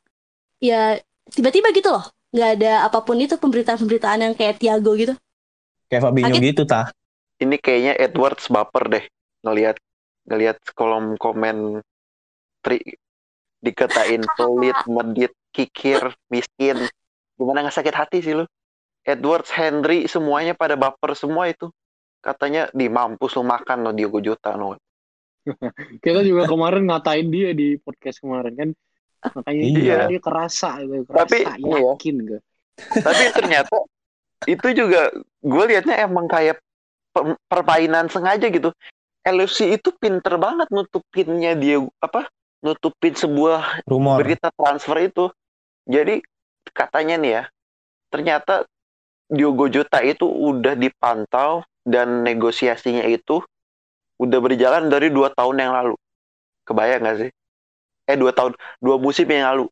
[0.62, 0.99] ya
[1.32, 2.06] tiba-tiba gitu loh.
[2.36, 5.13] Nggak ada apa pun itu pemberitaan-pemberitaan yang kayak Thiago gitu.
[5.88, 6.91] Kayak Fabinho gitu tah.
[7.36, 9.06] Ini kayaknya Edwards baper deh
[9.43, 9.78] ngelihat
[10.26, 11.84] ngelihat kolom komen
[12.63, 12.82] tri
[13.62, 16.80] dikatain pelit, medit, kikir, miskin.
[17.36, 18.45] Gimana nggak sakit hati sih lu?
[19.06, 21.69] Edwards, Henry, semuanya pada baper semua itu.
[22.26, 24.74] Katanya di mampus lu makan lo Diogo Jota no.
[26.04, 28.69] Kita juga kemarin ngatain dia di podcast kemarin kan.
[29.26, 29.98] Makanya Iya.
[30.10, 31.78] dia kerasa, gitu, kerasa Tapi, iya.
[31.93, 32.41] yakin gak?
[33.06, 33.78] Tapi ternyata
[34.45, 35.02] itu juga
[35.41, 36.62] gue liatnya emang kayak
[37.15, 38.75] pe- permainan sengaja gitu.
[39.25, 42.28] LFC itu pinter banget nutupinnya dia apa?
[42.62, 44.21] Nutupin sebuah Rumor.
[44.21, 45.32] berita transfer itu.
[45.88, 46.21] Jadi
[46.75, 47.43] katanya nih ya,
[48.12, 48.67] ternyata
[49.30, 53.41] Diogo Jota itu udah dipantau dan negosiasinya itu
[54.21, 55.95] udah berjalan dari dua tahun yang lalu.
[56.65, 57.32] Kebayang nggak sih?
[58.06, 59.65] Eh dua tahun, dua musim yang lalu.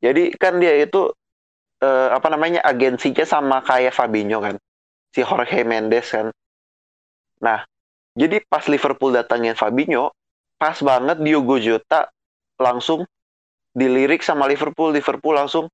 [0.00, 1.12] Jadi kan dia itu
[1.80, 4.56] eh, apa namanya agensinya sama kayak Fabinho kan,
[5.12, 6.32] si Jorge Mendes kan.
[7.42, 7.64] Nah,
[8.14, 10.14] jadi pas Liverpool datangin Fabinho,
[10.60, 12.06] pas banget Diogo Jota
[12.60, 13.02] langsung
[13.74, 15.66] dilirik sama Liverpool, Liverpool langsung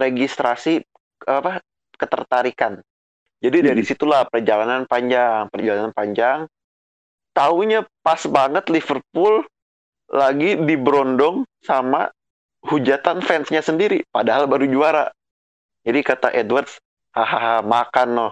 [0.00, 0.82] registrasi
[1.28, 1.62] apa
[1.94, 2.82] ketertarikan.
[3.42, 3.90] Jadi dari Hmm.
[3.90, 6.46] situlah perjalanan panjang, perjalanan panjang.
[7.32, 9.46] Taunya pas banget Liverpool
[10.12, 12.12] lagi diberondong sama
[12.68, 15.10] hujatan fansnya sendiri, padahal baru juara.
[15.82, 16.78] Jadi kata Edwards,
[17.16, 18.28] hahaha makan no,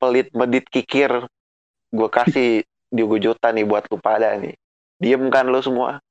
[0.00, 1.28] pelit medit kikir,
[1.94, 2.48] gue kasih
[2.90, 4.54] Diogo Jota nih buat lu pada nih.
[4.98, 6.02] Diem kan lu semua.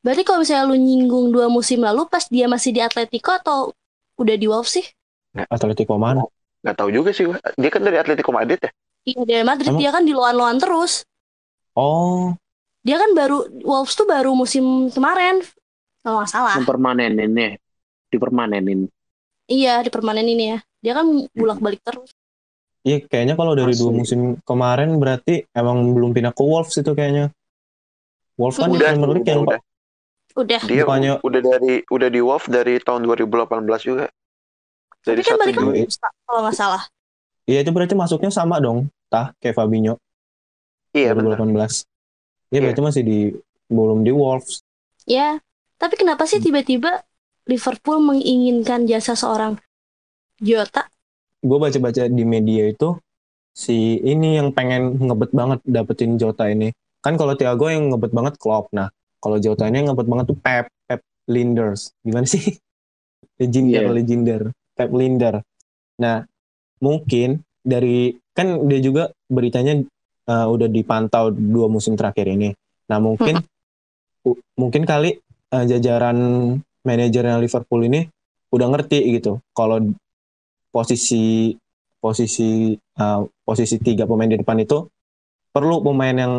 [0.00, 3.76] Berarti kalau misalnya lu nyinggung dua musim lalu pas dia masih di Atletico atau
[4.16, 4.86] udah di Wolves sih?
[5.50, 6.24] Atletico mana?
[6.64, 8.70] Nggak tahu juga sih, dia kan dari Atletico Madrid ya.
[9.08, 9.80] Iya dari Madrid Emang?
[9.80, 11.06] dia kan di loan-loan terus.
[11.78, 12.34] Oh,
[12.82, 15.44] Dia kan baru Wolves tuh baru musim kemarin
[16.02, 16.54] kalau nggak salah.
[16.58, 17.50] Mempermanenin ya.
[18.08, 18.88] Dipermanenin.
[19.48, 20.58] Iya di permanen ini ya.
[20.84, 22.10] Dia kan bolak-balik terus.
[22.82, 23.98] Iya kayaknya kalau dari dua Asli.
[23.98, 27.30] musim kemarin berarti emang belum pindah ke Wolves itu kayaknya.
[28.34, 29.60] Wolves kan Udah, di Premier League yang udah.
[30.34, 30.60] Udah.
[30.62, 34.06] Dia Bukannya- udah dari udah di Wolf dari tahun 2018 juga.
[34.98, 35.62] Tapi Dari kan satu balik ke.
[35.64, 36.82] Wolves, kalau nggak salah.
[37.44, 39.96] Iya itu berarti masuknya sama dong, tah kayak Fabinho
[40.92, 41.40] Iya benar.
[41.40, 41.82] 2018.
[42.44, 42.60] Iya Iya.
[42.62, 43.18] berarti masih di
[43.66, 44.60] belum di Wolves.
[45.04, 45.40] Ya,
[45.76, 46.46] tapi kenapa sih Hmm.
[46.46, 47.02] tiba-tiba
[47.44, 49.56] Liverpool menginginkan jasa seorang
[50.38, 50.86] Jota?
[51.38, 52.98] Gue baca-baca di media itu
[53.54, 56.70] si ini yang pengen ngebet banget dapetin Jota ini.
[56.98, 58.70] Kan kalau Thiago yang ngebet banget Klopp.
[58.74, 58.90] Nah,
[59.22, 61.94] kalau Jota ini yang ngebet banget tuh Pep, Pep Linders.
[62.02, 62.42] Gimana sih?
[63.40, 63.94] Legender, Iya.
[63.94, 64.40] legender.
[64.74, 65.34] Pep Linder.
[66.02, 66.26] Nah,
[66.82, 69.82] mungkin dari kan dia juga beritanya
[70.30, 72.54] uh, udah dipantau dua musim terakhir ini.
[72.90, 73.42] Nah, mungkin
[74.26, 75.18] u- mungkin kali
[75.54, 76.18] uh, jajaran
[76.82, 78.06] manajernya Liverpool ini
[78.48, 79.82] udah ngerti gitu kalau
[80.70, 81.54] posisi
[81.98, 84.86] posisi uh, posisi tiga pemain di depan itu
[85.50, 86.32] perlu pemain yang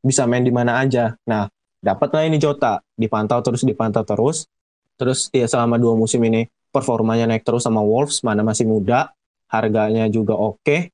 [0.00, 1.16] bisa main di mana aja.
[1.26, 1.50] Nah,
[1.82, 4.48] dapatlah ini Jota, dipantau terus dipantau terus.
[4.96, 9.12] Terus ya selama dua musim ini performanya naik terus sama Wolves, mana masih muda,
[9.48, 10.92] harganya juga oke.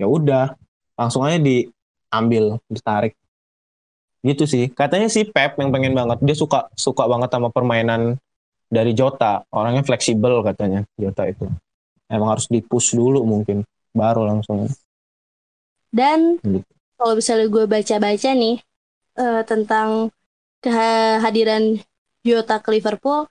[0.00, 0.56] Ya udah,
[0.96, 3.12] langsung aja diambil, ditarik.
[4.24, 4.64] Gitu sih.
[4.72, 8.16] Katanya si Pep yang pengen banget, dia suka suka banget sama permainan
[8.72, 9.44] dari Jota.
[9.52, 11.44] Orangnya fleksibel katanya Jota itu.
[12.10, 13.62] Emang harus dipush dulu mungkin,
[13.94, 14.66] baru langsung.
[15.90, 16.66] Dan Gitu.
[16.98, 18.56] kalau misalnya gue baca-baca nih
[19.18, 20.10] eh, tentang
[20.60, 21.80] kehadiran
[22.26, 23.26] Jota ke Liverpool,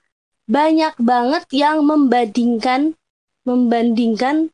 [0.50, 2.98] banyak banget yang membandingkan
[3.46, 4.50] membandingkan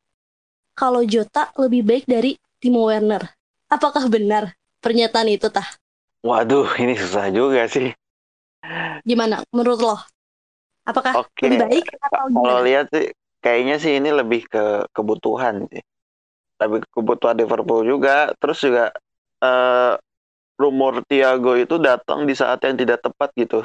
[0.76, 3.24] kalau Jota lebih baik dari Timo Werner.
[3.72, 5.66] Apakah benar pernyataan itu tah?
[6.26, 7.94] Waduh, ini susah juga sih.
[9.06, 9.96] Gimana menurut lo?
[10.86, 11.46] Apakah Oke.
[11.46, 12.62] lebih baik atau Kalau gimana?
[12.66, 13.10] lihat sih,
[13.44, 15.82] kayaknya sih ini lebih ke kebutuhan sih.
[16.56, 18.32] Ke kebutuhan Liverpool juga.
[18.40, 18.84] Terus juga
[19.42, 19.94] eh,
[20.56, 23.60] rumor Thiago itu datang di saat yang tidak tepat gitu.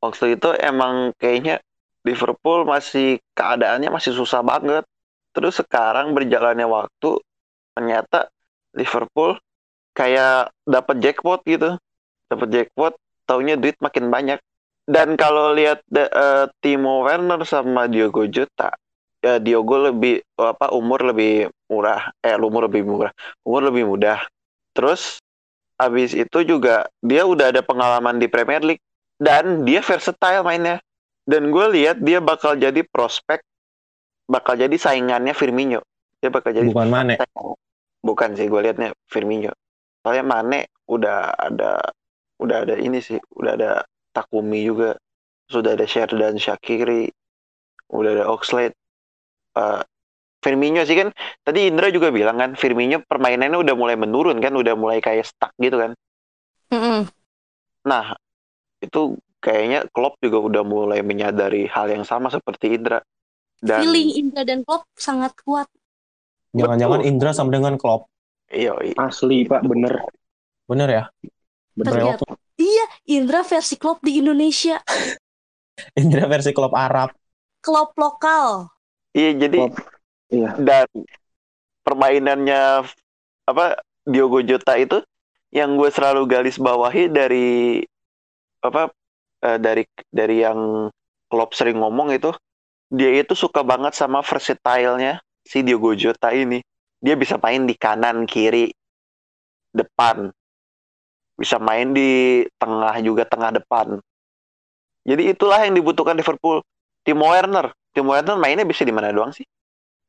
[0.00, 1.60] Waktu itu emang kayaknya
[2.06, 4.84] Liverpool masih keadaannya masih susah banget.
[5.36, 7.20] Terus sekarang berjalannya waktu,
[7.76, 8.32] ternyata
[8.72, 9.36] Liverpool
[9.92, 11.76] kayak dapat jackpot gitu.
[12.32, 12.96] Dapat jackpot,
[13.28, 14.40] taunya duit makin banyak.
[14.86, 18.72] Dan kalau lihat eh, Timo Werner sama Diogo Jota,
[19.26, 23.10] ya Diogo lebih apa umur lebih murah, eh umur lebih murah,
[23.42, 24.22] umur lebih mudah.
[24.70, 25.18] Terus
[25.74, 28.82] habis itu juga dia udah ada pengalaman di Premier League
[29.18, 30.78] dan dia versatile mainnya.
[31.26, 33.42] Dan gue lihat dia bakal jadi prospek,
[34.30, 35.82] bakal jadi saingannya Firmino.
[36.22, 37.18] Dia bakal jadi Bukan Mane.
[38.06, 39.50] bukan sih gue liatnya Firmino.
[40.06, 41.82] Soalnya Mane udah ada
[42.38, 43.70] udah ada ini sih, udah ada
[44.14, 44.94] Takumi juga,
[45.50, 47.10] sudah ada Sheridan Shakiri,
[47.90, 48.78] udah ada Oxlade.
[49.56, 49.82] Eh,
[50.44, 51.10] Firmino sih kan
[51.42, 55.50] tadi Indra juga bilang kan Firmino permainannya udah mulai menurun kan, udah mulai kayak stuck
[55.58, 55.90] gitu kan.
[56.70, 57.08] Mm-mm.
[57.88, 58.14] Nah,
[58.78, 63.02] itu kayaknya Klopp juga udah mulai menyadari hal yang sama seperti Indra.
[63.58, 65.66] Dan Feeling Indra dan Klopp sangat kuat.
[66.54, 67.10] Jangan-jangan Betul.
[67.10, 68.06] Indra sama dengan Klopp.
[68.46, 68.94] iya, iya.
[69.02, 70.06] Asli pak, bener.
[70.70, 71.04] Bener ya?
[71.74, 71.90] Bener.
[71.90, 72.24] Ternyata.
[72.56, 74.78] Iya, Indra versi Klopp di Indonesia.
[76.00, 77.10] Indra versi Klopp Arab.
[77.60, 78.75] Klopp lokal.
[79.16, 79.80] Iya, jadi Klopp.
[80.28, 80.50] Iya.
[80.60, 80.88] dan
[81.86, 82.84] permainannya
[83.46, 85.00] apa Diogo Jota itu
[85.54, 87.80] yang gue selalu garis bawahi dari
[88.60, 88.90] apa
[89.46, 90.90] eh, dari dari yang
[91.30, 92.34] Klopp sering ngomong itu
[92.90, 96.60] dia itu suka banget sama versatile-nya si Diogo Jota ini
[96.98, 98.74] dia bisa main di kanan kiri
[99.70, 100.28] depan
[101.38, 104.02] bisa main di tengah juga tengah depan
[105.06, 106.66] jadi itulah yang dibutuhkan Liverpool
[107.06, 109.48] Timo Werner Timo Werner mainnya bisa di mana doang sih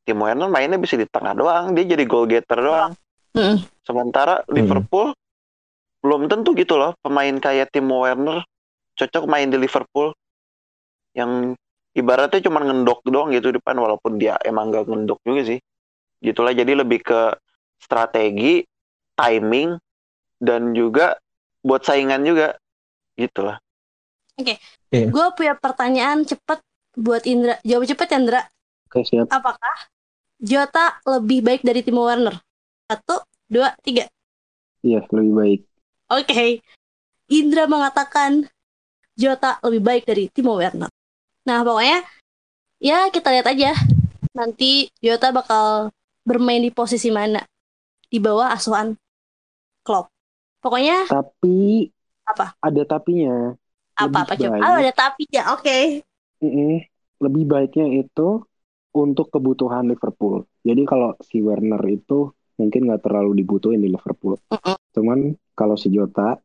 [0.08, 2.96] Timo Werner mainnya bisa di tengah doang, dia jadi goal getter doang.
[3.36, 3.60] Mm.
[3.84, 5.12] Sementara Liverpool
[6.00, 8.40] belum tentu gitu loh, pemain kayak Timo Werner
[8.96, 10.16] cocok main di Liverpool
[11.12, 11.52] yang
[11.92, 15.60] ibaratnya cuma ngendok doang gitu depan walaupun dia emang gak ngendok juga sih.
[16.24, 17.36] Gitulah jadi lebih ke
[17.84, 18.64] strategi,
[19.20, 19.76] timing
[20.40, 21.20] dan juga
[21.68, 22.56] buat saingan juga
[23.20, 23.60] gitulah.
[25.12, 26.64] Gue punya pertanyaan cepet
[26.98, 27.62] buat Indra.
[27.62, 28.42] Jawab cepet ya, Indra.
[28.90, 29.30] Oke siap.
[29.30, 29.76] Apakah
[30.42, 32.34] Jota lebih baik dari Timo Werner?
[32.90, 34.10] Satu, dua, tiga.
[34.82, 35.60] Iya lebih baik.
[36.10, 36.66] Oke.
[37.30, 38.50] Indra mengatakan
[39.14, 40.90] Jota lebih baik dari Timo Werner.
[41.46, 42.02] Nah, pokoknya
[42.82, 43.76] ya kita lihat aja.
[44.34, 47.42] Nanti Jota bakal bermain di posisi mana?
[48.08, 48.96] Di bawah asuhan
[49.84, 50.10] Klopp.
[50.64, 51.88] Pokoknya Tapi
[52.28, 52.60] Apa?
[52.60, 53.56] Ada tapinya.
[53.98, 54.66] apa-apa Lebih coba.
[54.68, 55.44] Ah, ada tapi ya.
[55.56, 56.04] Oke.
[56.44, 56.86] Mm-mm.
[57.18, 58.46] Lebih baiknya itu
[58.94, 60.46] untuk kebutuhan Liverpool.
[60.62, 64.38] Jadi kalau si Werner itu mungkin nggak terlalu dibutuhin di Liverpool.
[64.94, 66.38] Cuman kalau si Jota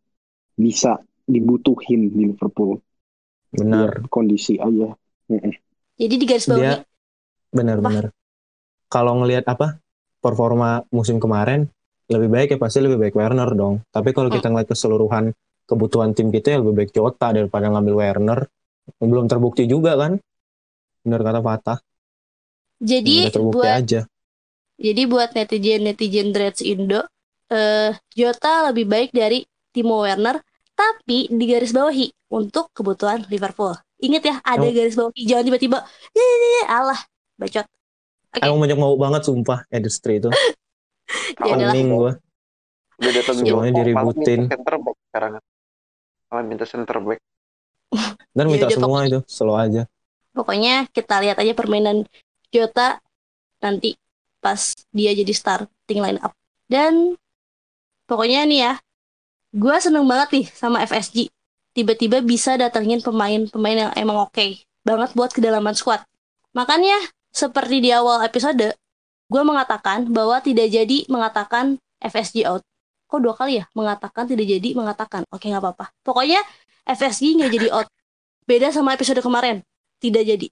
[0.57, 2.81] bisa dibutuhin di Liverpool.
[3.53, 4.01] Benar.
[4.01, 4.93] Biar kondisi aja.
[5.29, 5.55] Mm-mm.
[5.97, 6.85] Jadi di garis bawah Dia-
[7.53, 8.09] Benar-benar.
[8.89, 9.77] Kalau ngelihat apa
[10.25, 11.69] performa musim kemarin,
[12.09, 13.85] lebih baik ya pasti lebih baik Werner dong.
[13.93, 15.37] Tapi kalau kita ngeliat keseluruhan
[15.69, 18.41] kebutuhan tim kita ya lebih baik Jota daripada ngambil Werner.
[18.99, 20.19] Belum terbukti juga kan?
[21.03, 21.79] Benar kata Patah.
[22.83, 24.03] Jadi buat aja.
[24.75, 27.07] jadi buat netizen-netizen Dreads Indo,
[27.47, 30.43] eh Jota lebih baik dari Timo Werner,
[30.75, 33.79] tapi digaris bawahi untuk kebutuhan Liverpool.
[34.03, 35.23] Ingat ya, ada Emang- garis bawahi.
[35.23, 35.79] Jangan tiba-tiba,
[36.11, 37.01] ya, ya, ya, alah,
[37.39, 37.67] bacot.
[38.35, 38.41] Oke.
[38.43, 40.27] Emang banyak mau banget sumpah industri itu.
[41.39, 42.13] Pening gue.
[42.99, 44.41] Udah datang Semuanya Jota, malah diributin.
[44.43, 45.33] minta center back sekarang.
[46.27, 47.21] Malah minta center back.
[48.37, 49.85] Dan minta udah, semua itu, slow aja.
[50.33, 52.09] Pokoknya kita lihat aja permainan
[52.49, 53.01] Jota
[53.61, 53.97] nanti
[54.41, 56.33] pas dia jadi starting line up.
[56.67, 57.15] Dan
[58.09, 58.73] pokoknya nih ya,
[59.53, 61.29] gue seneng banget nih sama FSG.
[61.73, 66.05] Tiba-tiba bisa datengin pemain-pemain yang emang oke banget buat kedalaman squad.
[66.53, 66.97] Makanya
[67.33, 68.77] seperti di awal episode,
[69.33, 72.61] gue mengatakan bahwa tidak jadi mengatakan FSG out.
[73.09, 73.65] Kok dua kali ya?
[73.73, 75.25] Mengatakan tidak jadi mengatakan.
[75.33, 75.93] Oke nggak apa-apa.
[76.05, 76.41] Pokoknya
[76.87, 77.89] FSG nggak jadi out.
[78.43, 79.63] Beda sama episode kemarin.
[80.03, 80.49] Tidak jadi.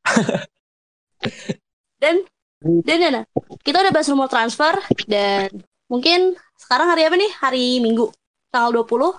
[2.02, 2.24] dan
[2.60, 3.24] dan dan dan,
[3.64, 4.72] kita udah bahas rumor transfer
[5.04, 5.48] dan
[5.88, 7.30] mungkin sekarang hari apa nih?
[7.40, 8.08] Hari Minggu
[8.48, 9.16] tanggal 20.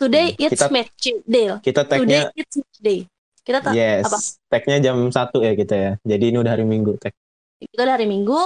[0.00, 1.46] Today Hmm, it's kita- match day.
[1.62, 3.00] Kita Today tagnya it's match day.
[3.42, 4.18] Kita tak yes, apa?
[4.46, 5.92] tagnya jam 1 ya kita ya.
[6.06, 7.10] Jadi ini udah hari Minggu tag.
[7.58, 8.38] kita udah hari Minggu.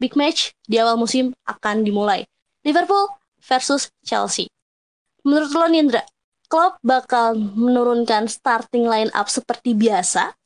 [0.00, 2.24] Big match di awal musim akan dimulai.
[2.64, 3.08] Liverpool
[3.40, 4.48] versus Chelsea.
[5.24, 6.04] Menurut lo Nindra,
[6.46, 10.36] Klopp bakal menurunkan starting line up seperti biasa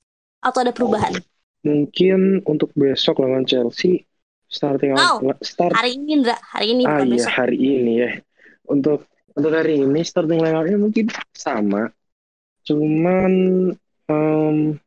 [0.40, 1.18] atau ada perubahan?
[1.66, 4.06] Mungkin untuk besok lawan Chelsea
[4.48, 7.32] starting Now, start Hari ini Indra, hari ini ah iya besok.
[7.34, 8.10] hari ini ya.
[8.70, 9.04] Untuk
[9.36, 11.92] untuk hari ini starting line-up-nya mungkin sama.
[12.64, 13.32] Cuman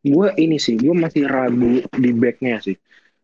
[0.02, 2.74] gue ini sih, gue masih ragu di backnya sih.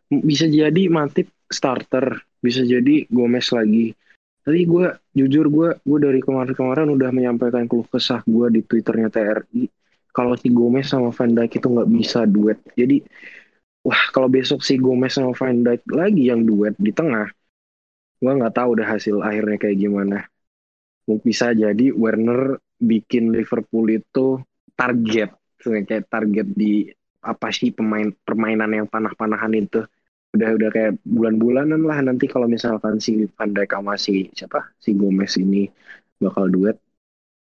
[0.08, 3.98] Bisa jadi Matip starter, bisa jadi Gomez lagi.
[4.48, 9.68] Tapi gue jujur gue gue dari kemarin-kemarin udah menyampaikan keluh kesah gue di twitternya TRI
[10.16, 12.56] kalau si Gomez sama Van Dijk itu nggak bisa duet.
[12.80, 13.04] Jadi
[13.84, 17.28] wah kalau besok si Gomez sama Van Dijk lagi yang duet di tengah,
[18.24, 20.18] gue nggak tahu udah hasil akhirnya kayak gimana.
[21.12, 24.40] Mungkin bisa jadi Werner bikin Liverpool itu
[24.80, 26.88] target, kayak target di
[27.20, 29.84] apa sih pemain permainan yang panah-panahan itu
[30.38, 34.94] udah udah kayak bulan-bulanan lah nanti kalau misalkan si Van Dijk sama si siapa si
[34.94, 35.68] Gomez ini
[36.22, 36.78] bakal duet.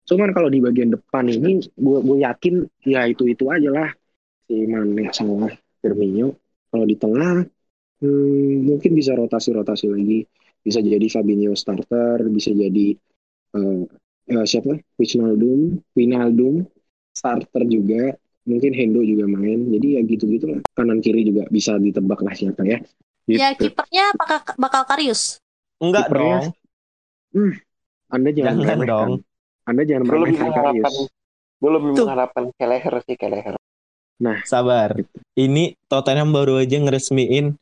[0.06, 2.54] Cuman kalau di bagian depan ini gue gue yakin
[2.86, 3.90] ya itu itu aja lah
[4.46, 5.50] si Mane sama
[5.82, 6.38] Firmino.
[6.70, 7.42] Kalau di tengah
[8.02, 10.20] hmm, mungkin bisa rotasi-rotasi lagi.
[10.66, 12.90] Bisa jadi Fabinho starter, bisa jadi
[13.54, 13.82] eh,
[14.34, 14.74] eh, siapa?
[14.98, 16.66] Wijnaldum, Wijnaldum
[17.14, 18.14] starter juga.
[18.46, 19.74] Mungkin Hendo juga main.
[19.74, 20.60] Jadi ya gitu-gitu lah.
[20.72, 22.78] Kanan kiri juga bisa ditebak lah siapa ya.
[23.26, 23.68] Ya Gitu.
[23.68, 25.42] kipernya bakal bakal Karius.
[25.82, 26.54] Enggak Kipernya-
[27.34, 27.52] dong.
[28.06, 29.10] Anda jangan, Jangan dong.
[29.66, 31.10] Anda jangan meremehkan mengharapkan, Karius.
[31.58, 32.06] gue lebih Tuh.
[32.06, 33.54] mengharapkan Keleher sih Keleher.
[34.46, 34.96] Sabar.
[35.34, 37.58] Ini Tottenham baru aja ngeresmiin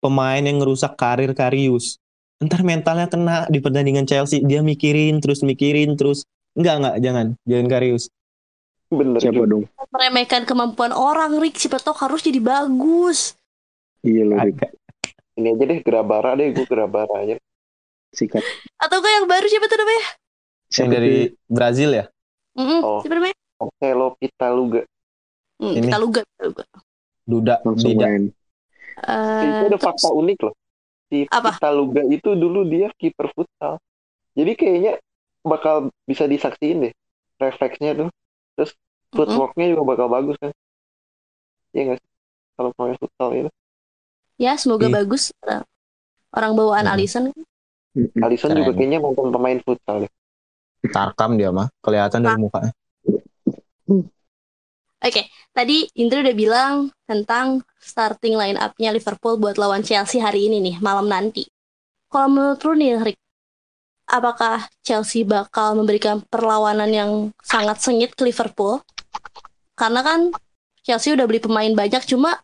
[0.00, 1.98] pemain yang ngerusak karir Karius.
[2.38, 4.40] Ntar mentalnya kena di pertandingan Chelsea.
[4.40, 6.22] Dia mikirin terus mikirin terus.
[6.54, 8.06] Enggak enggak jangan jangan Karius.
[8.88, 9.48] Bener Siapa juga.
[9.50, 9.64] dong?
[9.90, 11.56] Meremehkan kemampuan orang, Rick.
[11.56, 13.36] Siapa tahu harus jadi bagus.
[14.00, 14.56] Iya loh, Rik.
[14.56, 14.70] Agak.
[15.34, 17.36] Ini aja deh Grabara deh, gue Grabara aja.
[18.08, 18.40] sikat.
[18.74, 20.04] Atau enggak yang baru siapa tuh namanya?
[20.70, 21.12] Yang dari?
[21.46, 22.04] Brazil ya.
[22.54, 22.98] Mm Oh.
[22.98, 23.36] Siapa namanya?
[23.54, 24.80] Marcelo Pitaluga.
[25.58, 25.84] Hmm, Ini.
[25.84, 26.20] kita luga.
[26.24, 26.64] kita luga.
[27.22, 28.06] Duda langsung Dida.
[28.06, 28.24] main.
[28.98, 30.54] Eh, itu ada terus- fakta unik loh.
[31.06, 31.50] Si Apa?
[31.52, 33.76] Pitaluga itu dulu dia kiper futsal.
[34.32, 34.92] Jadi kayaknya
[35.42, 36.92] bakal bisa disaksiin deh
[37.36, 38.08] refleksnya tuh.
[38.58, 38.74] Terus
[39.14, 40.50] footworknya juga bakal bagus kan.
[41.70, 42.08] Iya nggak sih?
[42.58, 43.50] Kalau pemain futsal itu.
[44.34, 44.94] Ya, semoga Ih.
[44.98, 45.30] bagus.
[45.38, 45.66] Orang-
[46.28, 46.92] Orang bawaan Hmm.
[46.92, 47.24] Alisson.
[47.96, 48.20] Mm-mm.
[48.20, 50.12] Alisson juga kayaknya mantan pemain futsal deh.
[50.92, 51.72] Tarkam dia mah.
[51.80, 52.42] Kelihatan dari Nah.
[52.42, 52.72] mukanya.
[54.98, 55.22] Oke,
[55.54, 56.74] tadi Indra udah bilang
[57.06, 61.46] tentang starting line up-nya Liverpool buat lawan Chelsea hari ini nih, malam nanti.
[62.10, 63.18] Kalau menurut lu nih, Rick,
[64.08, 67.10] apakah Chelsea bakal memberikan perlawanan yang
[67.44, 68.80] sangat sengit ke Liverpool?
[69.76, 70.32] Karena kan
[70.82, 72.40] Chelsea udah beli pemain banyak, cuma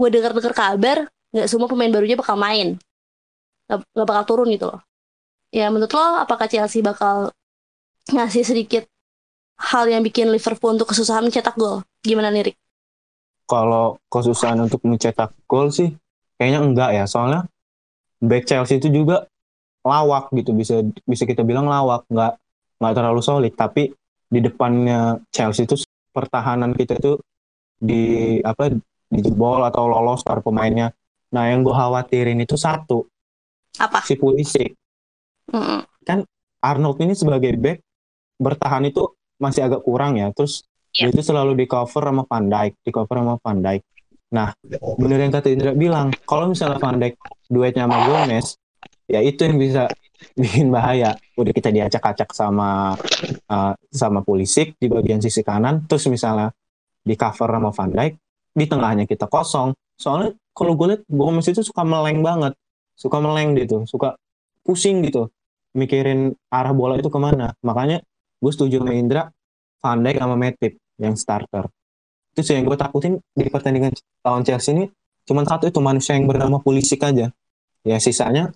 [0.00, 0.98] gue dengar-dengar kabar
[1.32, 2.80] nggak semua pemain barunya bakal main,
[3.68, 4.80] nggak bakal turun gitu loh.
[5.52, 7.28] Ya menurut lo, apakah Chelsea bakal
[8.08, 8.88] ngasih sedikit
[9.60, 11.84] hal yang bikin Liverpool untuk kesusahan mencetak gol?
[12.00, 12.56] Gimana nih, Rick?
[13.44, 15.92] Kalau kesusahan untuk mencetak gol sih
[16.40, 17.04] kayaknya enggak ya.
[17.04, 17.44] Soalnya
[18.18, 19.28] back Chelsea itu juga
[19.82, 22.38] lawak gitu bisa bisa kita bilang lawak nggak
[22.78, 23.90] nggak terlalu solid tapi
[24.32, 25.76] di depannya Chelsea itu
[26.14, 27.20] pertahanan kita itu
[27.82, 28.72] di apa
[29.12, 30.94] dijebol atau lolos para pemainnya.
[31.32, 33.04] Nah, yang gue khawatirin itu satu,
[33.76, 34.00] Apa?
[34.04, 34.72] si Pulisic.
[35.52, 35.84] Mm-mm.
[36.62, 37.82] Arnold ini sebagai back
[38.38, 40.30] bertahan itu masih agak kurang ya.
[40.32, 40.62] Terus
[40.92, 41.08] Iya.
[41.08, 43.82] dia itu selalu di cover sama Van Dijk, di cover sama Van Dijk.
[44.32, 44.48] Nah,
[45.00, 47.16] bener yang kata Indra bilang, kalau misalnya Van Dijk
[47.48, 48.60] duetnya sama Gomez,
[49.08, 49.88] ya itu yang bisa
[50.36, 51.16] bikin bahaya.
[51.34, 52.94] Udah kita diacak-acak sama
[53.50, 56.54] uh, sama Pulisic di bagian sisi kanan, terus misalnya
[57.02, 58.12] di cover sama Van Dijk,
[58.54, 59.74] di tengahnya kita kosong.
[59.98, 62.54] Soalnya kalau gue lihat Gomez itu suka meleng banget,
[62.94, 64.14] suka meleng gitu, suka
[64.62, 65.28] pusing gitu,
[65.74, 67.52] mikirin arah bola itu ke mana.
[67.66, 68.02] Makanya
[68.38, 69.22] gue setuju sama Indra,
[69.82, 70.72] Van Dijk sama Matip
[71.02, 71.66] yang starter.
[72.32, 73.92] Itu sih yang gue takutin di pertandingan
[74.24, 74.86] lawan Chelsea ini
[75.22, 77.30] cuman satu itu manusia yang bernama Pulisic aja.
[77.82, 78.54] Ya sisanya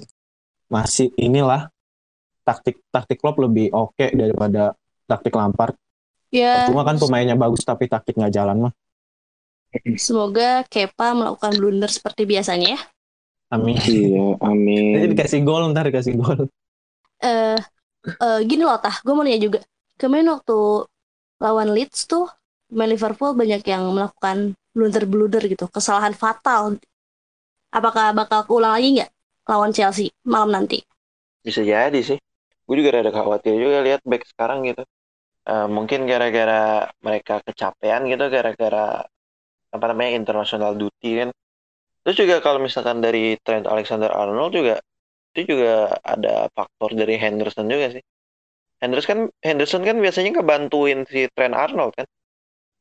[0.66, 1.70] masih inilah
[2.46, 4.74] taktik taktik Klopp lebih oke daripada
[5.06, 5.74] taktik Lampard.
[6.30, 8.74] Ya, Cuma kan pemainnya bagus tapi taktik nggak jalan mah.
[9.98, 12.80] semoga Kepa melakukan blunder seperti biasanya ya.
[13.54, 13.78] Amin.
[13.78, 14.34] Iya,
[14.90, 15.10] Nanti amin.
[15.14, 16.50] dikasih gol ntar dikasih gol.
[17.22, 17.58] Eh,
[18.22, 19.60] eh, gini loh tah, gue mau nanya juga.
[19.96, 20.58] Kemarin waktu
[21.40, 22.28] lawan Leeds tuh,
[22.68, 26.76] pemain Liverpool banyak yang melakukan blunder-blunder gitu, kesalahan fatal.
[27.72, 29.10] Apakah bakal keulang lagi nggak
[29.46, 30.82] lawan Chelsea malam nanti?
[31.46, 32.18] Bisa jadi sih.
[32.66, 34.82] Gue juga rada khawatir juga lihat back sekarang gitu.
[35.46, 39.06] Eh, mungkin gara-gara mereka kecapean gitu, gara-gara
[39.70, 41.28] apa namanya international duty kan.
[42.02, 44.74] Terus juga kalau misalkan dari Trent Alexander-Arnold juga
[45.34, 48.02] itu juga ada faktor dari Henderson juga sih.
[48.82, 52.06] Henderson kan Henderson kan biasanya ngebantuin si Trent Arnold kan.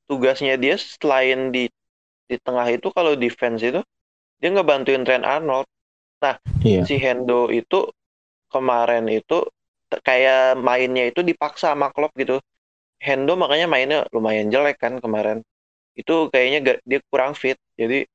[0.09, 1.70] Tugasnya dia selain di
[2.26, 3.82] di tengah itu kalau defense itu
[4.41, 5.68] dia ngebantuin Trent Arnold.
[6.65, 6.82] Iya.
[6.88, 7.89] Si Hendo itu
[8.49, 9.45] kemarin itu
[10.01, 12.41] kayak mainnya itu dipaksa sama Klopp gitu.
[12.99, 15.45] Hendo makanya mainnya lumayan jelek kan kemarin.
[15.95, 17.59] Itu kayaknya gak, dia kurang fit.
[17.80, 18.07] Jadi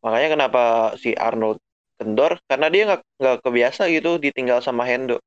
[0.00, 0.62] makanya kenapa
[0.96, 1.60] si Arnold
[2.00, 5.20] kendor karena dia nggak nggak kebiasa gitu ditinggal sama Hendo.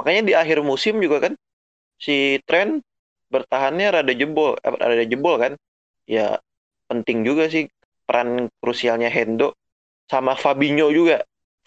[0.00, 1.32] Makanya di akhir musim juga kan
[2.00, 2.80] si Trent
[3.28, 5.52] bertahannya rada jebol, eh, rada jebol kan.
[6.08, 6.38] Ya
[6.88, 7.68] penting juga sih
[8.06, 9.52] peran krusialnya Hendo
[10.08, 11.26] sama Fabinho juga.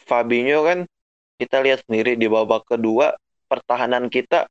[0.09, 0.89] Fabinho kan
[1.37, 3.13] kita lihat sendiri di babak kedua
[3.45, 4.49] pertahanan kita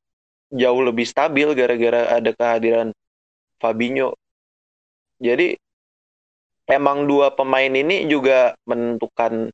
[0.54, 2.94] jauh lebih stabil gara-gara ada kehadiran
[3.59, 4.14] Fabinho.
[5.18, 5.59] Jadi
[6.70, 9.50] emang dua pemain ini juga menentukan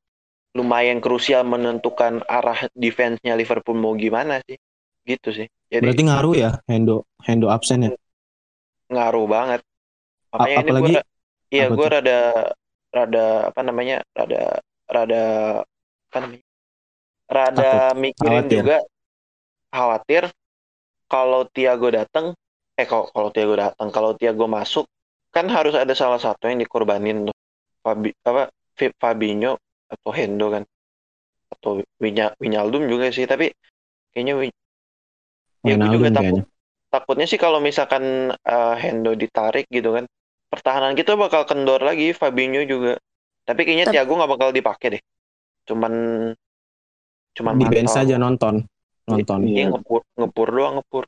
[0.55, 4.61] lumayan krusial menentukan arah defense-nya Liverpool mau gimana sih.
[5.09, 5.47] Gitu sih.
[5.73, 7.91] Jadi Berarti ngaruh ya Hendo Hendo absen ya.
[8.93, 9.61] ngaruh banget.
[10.31, 11.03] Makanya A- ini apalagi- gue
[11.51, 12.19] iya apa gue rada
[12.95, 14.43] rada apa namanya rada
[14.87, 15.25] rada
[16.15, 16.47] apa namanya
[17.27, 18.63] rada mikirin Khawatir.
[18.63, 18.77] juga.
[19.75, 20.23] Khawatir
[21.11, 22.39] kalau Tiago datang
[22.79, 24.87] eh kalau kalau Tiago datang kalau Tiago masuk
[25.35, 27.37] kan harus ada salah satu yang dikorbanin tuh.
[27.83, 29.59] Fabi apa Fabinho
[29.91, 30.63] atau Hendo kan.
[31.51, 33.51] Atau Winya, Wijnaldum juga sih tapi
[34.15, 34.55] kayaknya Wi-
[35.67, 36.23] ya gue juga takut.
[36.23, 36.45] kayaknya.
[36.95, 40.07] takutnya sih kalau misalkan eh, Hendo ditarik gitu kan
[40.47, 43.03] pertahanan kita bakal kendor lagi Fabinho juga.
[43.43, 45.03] Tapi kayaknya Thiago nggak bakal dipakai deh
[45.65, 45.93] cuman
[47.35, 48.63] cuman Di bench saja nonton.
[49.05, 49.39] Nonton.
[49.43, 49.67] Iya, Iya.
[49.71, 51.05] ngepur ngepur doang ngepur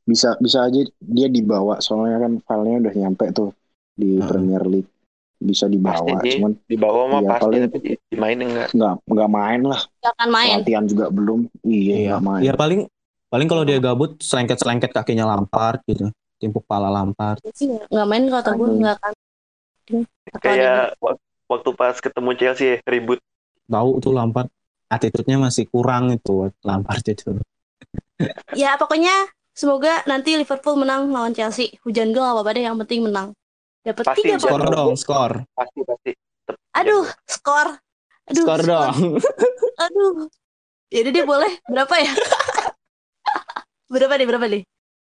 [0.00, 3.52] Bisa bisa aja dia dibawa soalnya kan filenya udah nyampe tuh
[3.92, 4.24] di Heeh.
[4.24, 4.88] Premier League.
[5.36, 8.94] Bisa dibawa, Pasti cuman di bawah mah Iya, pasti paling- tapi di- dimainin enggak nggak
[9.04, 9.80] nggak main lah.
[10.02, 10.56] Akan main.
[10.58, 11.40] Latihan juga belum.
[11.60, 12.14] Iya, Iya.
[12.18, 12.40] main.
[12.40, 12.88] Ya paling
[13.28, 16.08] paling kalau dia gabut selengket-selengket kakinya Lampard gitu.
[16.34, 17.44] Timpuk pala Lampard.
[17.52, 19.12] Sih nggak main kata gue nggak akan.
[20.40, 23.20] Kayak wak- waktu pas ketemu Chelsea ya, ribut
[23.68, 24.48] Tahu tuh Lampard
[24.92, 27.36] attitude-nya masih kurang itu Lampard itu.
[28.54, 29.12] Ya pokoknya
[29.56, 31.74] semoga nanti Liverpool menang lawan Chelsea.
[31.82, 33.32] Hujan gol gak apa-apa deh, yang penting menang.
[33.84, 35.32] Dapat Pasti tiga Skor dong, skor.
[35.52, 36.10] pasti pasti
[36.74, 37.68] Aduh, skor.
[38.32, 38.96] Aduh, Skor dong.
[39.84, 40.24] Aduh.
[40.88, 42.12] Jadi dia boleh berapa ya?
[43.92, 44.62] berapa nih, berapa nih?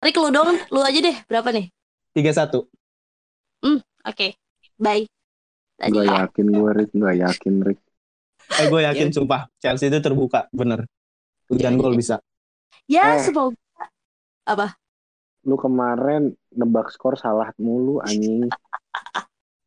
[0.01, 1.17] Rick lu dong, lu aja deh.
[1.27, 1.67] Berapa nih?
[2.15, 2.63] 3-1.
[4.07, 4.39] Oke.
[4.81, 5.05] Bye.
[5.77, 5.99] Tadi.
[6.01, 6.91] Yakin gue, Rick.
[6.97, 7.81] Nggak yakin, Rick.
[8.53, 10.85] Eh gue yakin sumpah Chelsea itu terbuka bener.
[11.47, 12.19] Hujan gol bisa.
[12.85, 13.23] Ya, Eh.
[13.23, 13.55] semoga
[15.41, 18.51] Lu kemarin nebak skor salah mulu, anjing.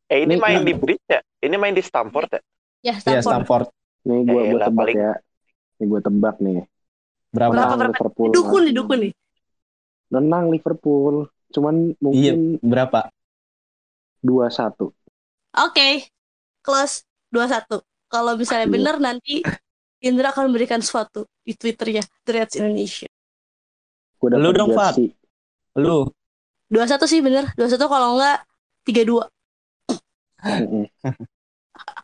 [0.06, 0.68] eh ini Nih, main nih.
[0.68, 2.42] di bridge ya ini main di Stamford ya
[2.84, 3.26] ya Ya Stamford.
[3.26, 3.68] Stamford.
[4.04, 5.14] Nih gue Eh, gue lah, tebak paling- ya.
[5.74, 6.60] Nih gue tebak nih.
[7.32, 7.52] Berapa?
[7.52, 7.94] Berapa, berapa?
[7.96, 8.30] Liverpool.
[8.30, 9.14] Dukun nih, dukun nih.
[10.12, 11.16] Menang Liverpool.
[11.50, 13.10] Cuman Iya, mungkin berapa?
[14.22, 14.94] 2-1.
[15.56, 16.06] Oke.
[16.62, 17.02] Close
[17.34, 17.82] 2-1.
[18.14, 19.42] Kalau misalnya benar nanti
[20.06, 23.10] Indra akan memberikan sesuatu di Twitternya Threads Indonesia.
[24.22, 24.94] Gue Lu dong, Fat.
[25.82, 26.06] Lu
[26.70, 27.50] 21 sih bener.
[27.58, 28.46] 21 kalau enggak
[28.86, 29.26] 32.
[30.44, 30.86] Mm-mm.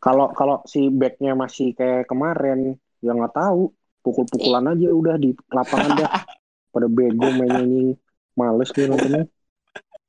[0.01, 2.73] Kalau kalau si backnya masih kayak kemarin,
[3.05, 3.69] ya nggak tahu.
[4.01, 6.09] Pukul-pukulan aja udah di lapangan dah.
[6.73, 7.93] Pada bego main nyanyi.
[8.33, 9.23] Males nih nontonnya.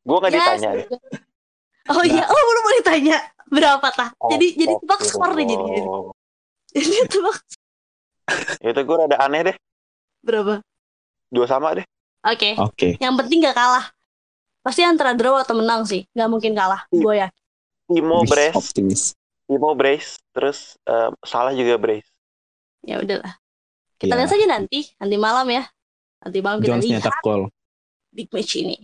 [0.06, 0.70] Gue nggak Ya, ditanya.
[1.90, 3.18] Oh iya, oh belum mau ditanya
[3.50, 4.10] berapa tah?
[4.30, 5.64] Jadi jadi Oh, tebak skor nih jadi.
[6.70, 7.36] Jadi tebak
[8.62, 9.56] Itu gue rada aneh deh.
[10.20, 10.62] berapa?
[11.28, 11.86] Dua sama deh.
[12.22, 12.94] Oke, Oke.
[13.00, 13.90] yang penting gak kalah.
[14.60, 16.84] Pasti antara draw atau menang sih, nggak mungkin kalah.
[16.88, 17.00] Iya.
[17.00, 17.28] Gue ya.
[17.88, 19.02] Timo brace, Optimis.
[19.48, 22.06] Timo brace, terus eh, salah juga brace.
[22.84, 23.34] Ya udahlah.
[23.96, 24.18] Kita Iya.
[24.20, 25.64] lihat saja nanti, nanti malam ya.
[26.20, 27.42] Nanti malam kita Jones lihat nyetak gol.
[28.12, 28.76] big match ini.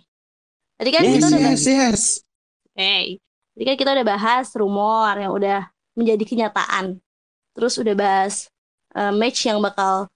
[0.76, 2.02] Tadi kan Yes, kita udah yes, yes.
[2.72, 3.20] Hey,
[3.56, 7.00] tadi kan kita udah bahas rumor yang udah menjadi kenyataan.
[7.56, 8.52] Terus udah bahas
[8.92, 10.12] eh, match yang bakal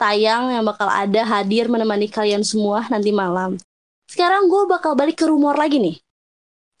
[0.00, 3.60] tayang, yang bakal ada hadir menemani kalian semua nanti malam.
[4.08, 6.00] Sekarang gue bakal balik ke rumor lagi nih.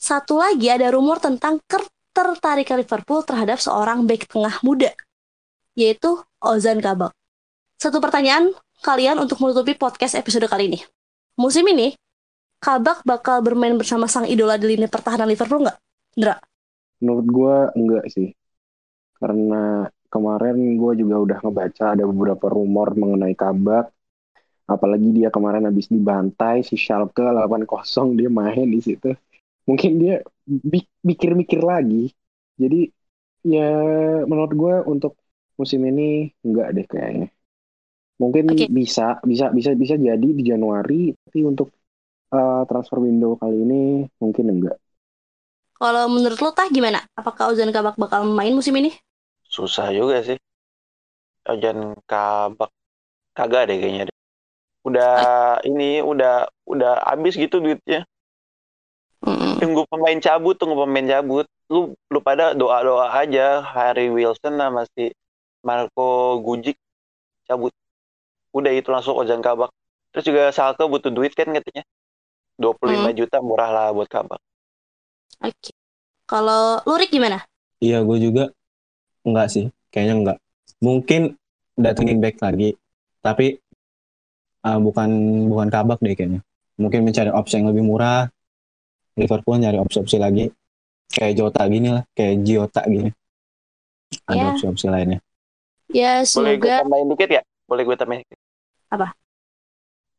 [0.00, 4.92] Satu lagi ada rumor tentang ketertarikan Liverpool terhadap seorang bek tengah muda,
[5.76, 7.12] yaitu Ozan Kabak.
[7.76, 10.80] Satu pertanyaan kalian untuk menutupi podcast episode kali ini.
[11.36, 11.92] Musim ini,
[12.56, 15.78] Kabak bakal bermain bersama sang idola di lini pertahanan Liverpool nggak?
[16.16, 16.34] Ndra?
[17.04, 18.28] Menurut gue enggak sih.
[19.16, 23.92] Karena kemarin gue juga udah ngebaca ada beberapa rumor mengenai Kabak.
[24.66, 29.14] Apalagi dia kemarin habis dibantai si Schalke 8-0 dia main di situ.
[29.68, 30.24] Mungkin dia
[31.06, 32.10] mikir-mikir lagi.
[32.58, 32.90] Jadi
[33.46, 33.70] ya
[34.26, 35.14] menurut gue untuk
[35.54, 37.28] musim ini enggak deh kayaknya.
[38.16, 38.66] Mungkin Oke.
[38.72, 41.68] bisa bisa bisa bisa jadi di Januari tapi untuk
[42.34, 43.82] eh, transfer window kali ini
[44.22, 44.76] mungkin enggak.
[45.76, 47.04] Kalau menurut lo tah gimana?
[47.20, 48.90] Apakah Ozan Kabak bakal main musim ini?
[49.54, 50.38] Susah juga sih.
[51.46, 52.70] Ojan kabak
[53.36, 54.04] kagak deh kayaknya.
[54.10, 54.16] deh.
[54.88, 55.10] Udah
[55.68, 58.02] ini udah udah habis gitu duitnya.
[59.26, 59.58] Mm-mm.
[59.60, 61.46] Tunggu pemain cabut, tunggu pemain cabut.
[61.72, 65.10] Lu lu pada doa-doa aja Harry Wilson sama si
[65.66, 66.76] Marco Gujic
[67.48, 67.72] cabut.
[68.54, 69.70] Udah itu langsung Ozan Kabak.
[70.14, 71.82] Terus juga Salke butuh duit kan katanya.
[72.56, 74.40] 25 juta murah lah buat Kabak.
[75.44, 75.70] Oke.
[76.26, 77.44] Kalau Lurik gimana?
[77.78, 78.50] Iya, gue juga
[79.22, 79.70] enggak sih.
[79.92, 80.38] Kayaknya enggak.
[80.82, 81.22] Mungkin
[81.76, 82.74] datengin back lagi.
[83.20, 83.60] Tapi
[84.64, 85.10] ah, bukan
[85.46, 86.40] bukan kabak deh kayaknya.
[86.80, 88.26] Mungkin mencari opsi yang lebih murah.
[89.16, 90.52] Liverpool nyari opsi-opsi lagi.
[91.08, 92.04] Kayak Jota gini lah.
[92.12, 93.08] Kayak Giota gini.
[94.28, 94.48] Ada Ya.
[94.52, 95.20] opsi-opsi lainnya.
[95.88, 97.42] Ya Boleh gue semoga tambahin dikit ya?
[97.70, 98.38] Boleh gue tambahin dikit?
[98.90, 99.14] Apa?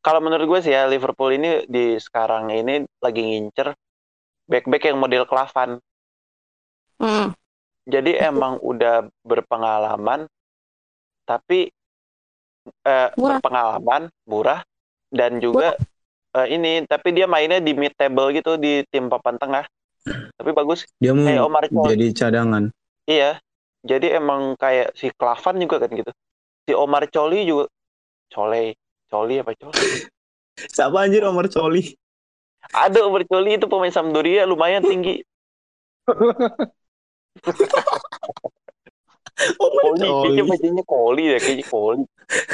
[0.08, 3.76] Kalau menurut gue sih ya Liverpool ini di sekarang ini lagi ngincer
[4.48, 5.84] back-back yang model Klavan.
[7.04, 7.36] Mm.
[7.92, 10.32] Jadi emang udah berpengalaman,
[11.28, 11.68] tapi
[12.88, 13.44] eh, Murah.
[13.44, 14.64] berpengalaman, murah,
[15.12, 15.76] dan juga
[16.40, 19.68] eh, ini, tapi dia mainnya di mid table gitu di tim papan tengah.
[20.40, 21.92] Tapi bagus, Dia mau kayak Omar Chol.
[21.92, 22.64] jadi cadangan.
[23.04, 23.44] Iya,
[23.84, 26.12] jadi emang kayak si Klavan juga kan gitu.
[26.64, 27.68] Si Omar Coli juga,
[28.32, 28.76] Cole,
[29.08, 29.88] Coli apa Coli?
[30.58, 31.84] Siapa anjir Omar Coli?
[32.74, 35.24] Ada Omar Coli itu pemain Sampdoria lumayan tinggi.
[39.62, 40.50] Omar Coli, kayaknya Coli.
[40.50, 42.04] bacanya Coli ya, kayaknya Coli.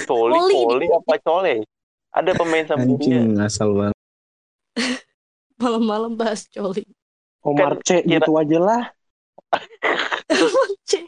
[0.05, 0.53] Coli, Coli.
[0.53, 1.55] Coli apa Cole?
[2.13, 3.17] Ada pemain Sampdoria.
[3.25, 3.97] Anjing asal banget.
[5.63, 6.83] malam-malam bahas coli.
[7.43, 8.83] Omar Kan C gitu aja lah.
[10.85, 11.03] Cek.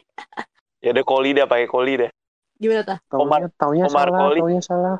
[0.82, 2.10] Ya ada Coli dah, pakai Coli dah.
[2.56, 2.98] gimana tah?
[3.12, 4.38] Omar- Taunya, taunya Omar salah, Koli.
[4.40, 4.96] taunya salah.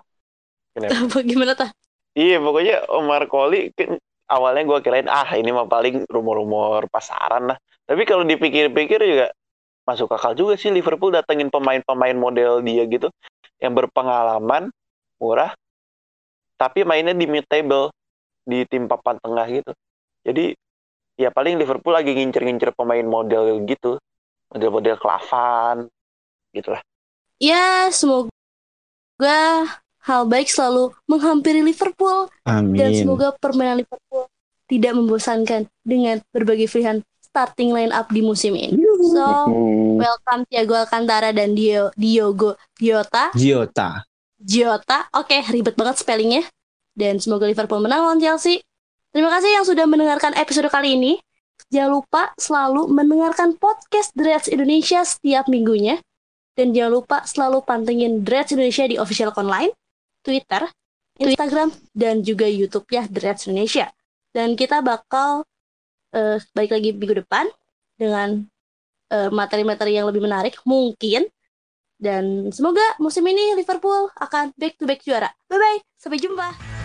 [0.77, 0.93] Kenapa?
[0.93, 1.73] Apa gimana tah?
[2.13, 3.97] Iya, pokoknya Omar Coli kan
[4.29, 7.59] awalnya gue kirain ah ini mah paling rumor-rumor pasaran lah.
[7.89, 9.33] Tapi kalau dipikir-pikir juga
[9.89, 13.09] masuk akal juga sih Liverpool datengin pemain-pemain model dia gitu
[13.63, 14.69] yang berpengalaman,
[15.17, 15.57] murah,
[16.61, 17.89] tapi mainnya di mid table
[18.45, 19.73] di tim papan tengah gitu.
[20.27, 20.53] Jadi
[21.17, 23.97] ya paling Liverpool lagi ngincer-ngincer pemain model gitu,
[24.53, 25.89] model-model Klavan
[26.53, 26.83] gitu lah.
[27.39, 32.95] Ya semoga hal baik selalu menghampiri Liverpool dan Amin.
[32.95, 34.31] semoga permainan Liverpool
[34.71, 38.79] tidak membosankan dengan berbagai pilihan starting line up di musim ini.
[39.13, 39.27] So,
[39.99, 43.35] welcome Thiago Alcantara dan Dio, Diogo Diota.
[43.35, 44.07] Giota.
[44.41, 45.11] Jota.
[45.17, 46.47] Oke, ribet banget spellingnya.
[46.97, 48.65] Dan semoga Liverpool menang lawan Chelsea.
[49.13, 51.13] Terima kasih yang sudah mendengarkan episode kali ini.
[51.69, 56.01] Jangan lupa selalu mendengarkan podcast Dreads Indonesia setiap minggunya.
[56.57, 59.73] Dan jangan lupa selalu pantengin Dreads Indonesia di official account line,
[60.27, 60.67] Twitter,
[61.23, 63.87] Instagram, dan juga YouTube ya Dreads Indonesia.
[64.35, 65.47] Dan kita bakal
[66.11, 67.47] eh, balik lagi minggu depan
[67.95, 68.43] dengan
[69.15, 71.31] eh, materi-materi yang lebih menarik mungkin
[71.97, 75.33] dan semoga musim ini Liverpool akan back to back juara.
[75.49, 76.76] Bye bye, sampai jumpa.